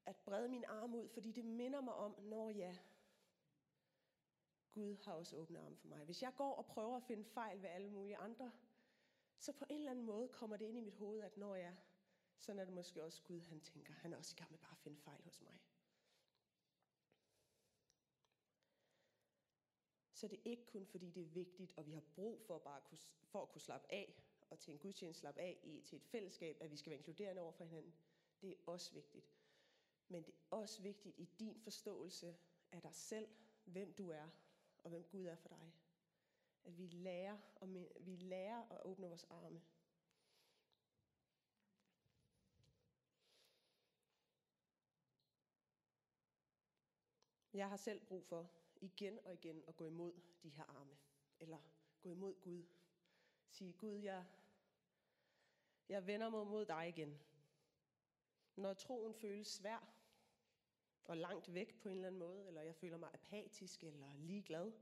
at 0.07 0.17
brede 0.17 0.49
min 0.49 0.65
arm 0.65 0.95
ud, 0.95 1.09
fordi 1.09 1.33
det 1.33 1.45
minder 1.45 1.81
mig 1.81 1.95
om, 1.95 2.21
når 2.21 2.51
ja, 2.51 2.77
Gud 4.75 4.97
har 5.05 5.12
også 5.12 5.37
åbne 5.37 5.59
arme 5.59 5.77
for 5.77 5.88
mig. 5.88 6.05
Hvis 6.05 6.23
jeg 6.23 6.33
går 6.37 6.55
og 6.55 6.67
prøver 6.67 6.97
at 6.97 7.03
finde 7.03 7.25
fejl 7.25 7.62
ved 7.62 7.69
alle 7.69 7.91
mulige 7.91 8.17
andre, 8.17 8.53
så 9.38 9.53
på 9.53 9.65
en 9.69 9.79
eller 9.79 9.91
anden 9.91 10.05
måde 10.05 10.29
kommer 10.29 10.57
det 10.57 10.65
ind 10.65 10.79
i 10.79 10.81
mit 10.81 10.97
hoved, 10.97 11.21
at 11.23 11.37
når 11.37 11.55
jeg, 11.55 11.77
sådan 12.42 12.59
er 12.59 12.64
det 12.64 12.74
måske 12.74 13.02
også 13.02 13.22
Gud, 13.22 13.40
han 13.40 13.61
tænker, 13.61 13.92
han 13.92 14.12
er 14.12 14.16
også 14.16 14.35
i 14.37 14.38
gang 14.38 14.50
med 14.50 14.59
bare 14.59 14.72
at 14.72 14.78
finde 14.78 14.96
fejl 14.96 15.22
hos 15.22 15.40
mig. 15.40 15.59
Så 20.12 20.28
det 20.28 20.38
er 20.38 20.50
ikke 20.50 20.66
kun 20.66 20.87
fordi 20.87 21.11
det 21.11 21.22
er 21.22 21.26
vigtigt, 21.26 21.72
og 21.76 21.87
vi 21.87 21.92
har 21.92 22.00
brug 22.00 22.42
for, 22.46 22.59
bare 22.59 22.76
at 22.76 22.85
kunne, 22.85 22.98
for 23.22 23.42
at 23.42 23.48
kunne 23.48 23.61
slappe 23.61 23.92
af, 23.92 24.22
og 24.50 24.59
til 24.59 24.72
en 24.72 24.78
gudstjeneste 24.78 25.20
slappe 25.20 25.40
af 25.40 25.61
i, 25.62 25.81
til 25.81 25.96
et 25.96 26.05
fællesskab, 26.05 26.57
at 26.61 26.70
vi 26.70 26.76
skal 26.76 26.90
være 26.90 26.98
inkluderende 26.98 27.42
over 27.42 27.52
for 27.52 27.64
hinanden. 27.64 27.94
Det 28.40 28.50
er 28.50 28.57
også 28.66 28.92
vigtigt. 28.92 29.33
Men 30.09 30.22
det 30.22 30.35
er 30.35 30.57
også 30.57 30.83
vigtigt 30.83 31.18
i 31.18 31.24
din 31.24 31.61
forståelse 31.61 32.37
af 32.72 32.83
dig 32.83 32.94
selv, 32.94 33.28
hvem 33.64 33.94
du 33.94 34.11
er, 34.11 34.28
og 34.85 34.90
hvem 34.90 35.05
Gud 35.05 35.26
er 35.26 35.37
for 35.37 35.48
dig. 35.48 35.72
At 36.64 36.78
vi 36.78 36.87
lærer, 36.87 37.38
og 37.57 37.68
vi 38.00 38.16
lærer 38.16 38.62
at 38.70 38.81
åbne 38.85 39.07
vores 39.07 39.24
arme. 39.24 39.62
Jeg 47.53 47.69
har 47.69 47.77
selv 47.77 48.01
brug 48.01 48.25
for 48.25 48.51
igen 48.81 49.19
og 49.25 49.35
igen 49.35 49.65
at 49.67 49.77
gå 49.77 49.87
imod 49.87 50.21
de 50.43 50.49
her 50.49 50.65
arme. 50.65 50.97
Eller 51.41 51.59
gå 52.01 52.11
imod 52.11 52.41
Gud. 52.41 52.65
Sige, 53.49 53.73
Gud, 53.73 53.95
jeg, 53.95 54.25
jeg 55.88 56.07
vender 56.07 56.29
mig 56.29 56.47
mod 56.47 56.67
dig 56.67 56.88
igen. 56.88 57.21
Når 58.57 58.75
troen 58.75 59.15
føles 59.15 59.47
svær 59.47 59.93
og 61.05 61.17
langt 61.17 61.55
væk 61.55 61.81
på 61.81 61.88
en 61.88 61.95
eller 61.95 62.07
anden 62.07 62.19
måde, 62.19 62.47
eller 62.47 62.62
jeg 62.62 62.77
føler 62.77 62.97
mig 62.97 63.11
apatisk 63.15 63.85
eller 63.85 64.15
ligeglad, 64.15 64.73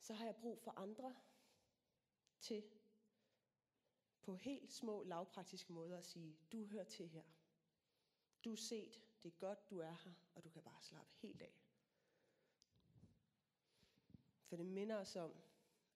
så 0.00 0.14
har 0.14 0.24
jeg 0.24 0.36
brug 0.36 0.60
for 0.60 0.70
andre 0.70 1.16
til 2.40 2.64
på 4.22 4.34
helt 4.34 4.72
små 4.72 5.02
lavpraktiske 5.02 5.72
måder 5.72 5.98
at 5.98 6.04
sige, 6.04 6.36
du 6.52 6.66
hører 6.66 6.84
til 6.84 7.08
her. 7.08 7.24
Du 8.44 8.52
er 8.52 8.56
set, 8.56 9.02
det 9.22 9.32
er 9.32 9.36
godt, 9.38 9.70
du 9.70 9.78
er 9.78 9.92
her, 10.04 10.12
og 10.34 10.44
du 10.44 10.48
kan 10.48 10.62
bare 10.62 10.82
slappe 10.82 11.12
helt 11.14 11.42
af. 11.42 11.54
For 14.44 14.56
det 14.56 14.66
minder 14.66 14.96
os 14.96 15.16
om, 15.16 15.34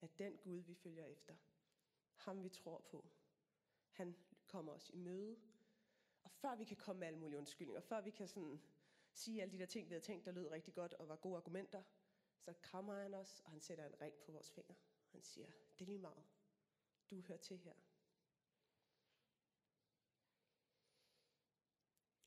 at 0.00 0.18
den 0.18 0.36
Gud, 0.36 0.58
vi 0.58 0.74
følger 0.74 1.04
efter, 1.04 1.36
ham 2.14 2.42
vi 2.42 2.48
tror 2.48 2.78
på, 2.78 3.10
han 3.90 4.16
kommer 4.46 4.72
os 4.72 4.90
i 4.90 4.96
møde. 4.96 5.40
Og 6.22 6.30
før 6.30 6.54
vi 6.54 6.64
kan 6.64 6.76
komme 6.76 7.00
med 7.00 7.06
alle 7.06 7.18
mulige 7.18 7.38
undskyldninger, 7.38 7.80
før 7.80 8.00
vi 8.00 8.10
kan 8.10 8.28
sådan 8.28 8.62
sige 9.12 9.42
alle 9.42 9.52
de 9.52 9.58
der 9.58 9.66
ting, 9.66 9.88
vi 9.88 9.94
havde 9.94 10.04
tænkt, 10.04 10.26
der 10.26 10.32
lød 10.32 10.50
rigtig 10.50 10.74
godt 10.74 10.94
og 10.94 11.08
var 11.08 11.16
gode 11.16 11.36
argumenter, 11.36 11.82
så 12.38 12.52
krammer 12.62 12.94
han 12.94 13.14
os, 13.14 13.40
og 13.44 13.50
han 13.50 13.60
sætter 13.60 13.86
en 13.86 14.00
ring 14.00 14.14
på 14.14 14.32
vores 14.32 14.50
finger. 14.50 14.74
Han 15.12 15.22
siger, 15.22 15.46
det 15.46 15.80
er 15.80 15.86
lige 15.86 15.98
meget. 15.98 16.24
Du 17.10 17.20
hører 17.20 17.38
til 17.38 17.58
her. 17.58 17.74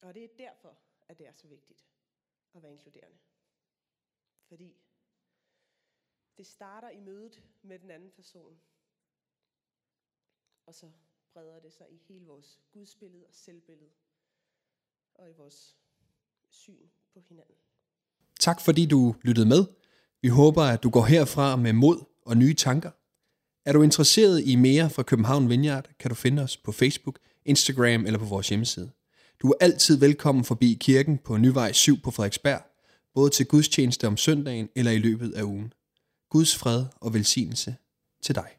Og 0.02 0.14
det 0.14 0.24
er 0.24 0.38
derfor, 0.38 0.78
at 1.10 1.18
det 1.18 1.28
er 1.28 1.34
så 1.34 1.48
vigtigt 1.48 1.86
at 2.56 2.64
være 2.64 2.72
inkluderende. 2.72 3.18
Fordi 4.48 4.78
det 6.38 6.48
starter 6.48 6.90
i 6.90 7.00
mødet 7.00 7.44
med 7.62 7.80
den 7.80 7.92
anden 7.92 8.12
person. 8.12 8.60
Og 10.66 10.76
så 10.76 10.92
breder 11.34 11.60
det 11.60 11.74
sig 11.74 11.88
i 11.92 11.98
hele 11.98 12.26
vores 12.26 12.60
gudsbillede 12.72 13.28
og 13.28 13.34
selvbillede. 13.34 13.92
Og 15.14 15.30
i 15.30 15.34
vores 15.34 15.78
syn 16.50 16.90
på 17.14 17.20
hinanden. 17.20 17.56
Tak 18.40 18.62
fordi 18.62 18.86
du 18.86 19.16
lyttede 19.22 19.48
med. 19.48 19.66
Vi 20.22 20.28
håber, 20.28 20.62
at 20.64 20.84
du 20.84 20.90
går 20.90 21.06
herfra 21.06 21.56
med 21.56 21.74
mod 21.74 22.06
og 22.26 22.38
nye 22.38 22.54
tanker. 22.54 22.92
Er 23.66 23.74
du 23.74 23.82
interesseret 23.82 24.44
i 24.46 24.56
mere 24.56 24.90
fra 24.90 25.04
København 25.04 25.50
Vineyard, 25.50 25.90
kan 26.00 26.10
du 26.10 26.16
finde 26.16 26.42
os 26.42 26.58
på 26.58 26.72
Facebook, 26.72 27.20
Instagram 27.46 28.06
eller 28.06 28.20
på 28.20 28.26
vores 28.26 28.50
hjemmeside. 28.50 28.92
Du 29.42 29.50
er 29.50 29.54
altid 29.60 29.98
velkommen 29.98 30.46
forbi 30.46 30.78
kirken 30.82 31.18
på 31.18 31.38
Nyvej 31.38 31.72
7 31.72 32.02
på 32.02 32.12
Frederiksberg, 32.12 32.62
både 33.14 33.30
til 33.30 33.46
gudstjeneste 33.46 34.08
om 34.08 34.18
søndagen 34.18 34.70
eller 34.76 34.92
i 34.92 34.98
løbet 34.98 35.34
af 35.34 35.44
ugen. 35.44 35.74
Guds 36.30 36.56
fred 36.56 36.86
og 37.02 37.14
velsignelse 37.14 37.76
til 38.24 38.36
dig. 38.36 38.50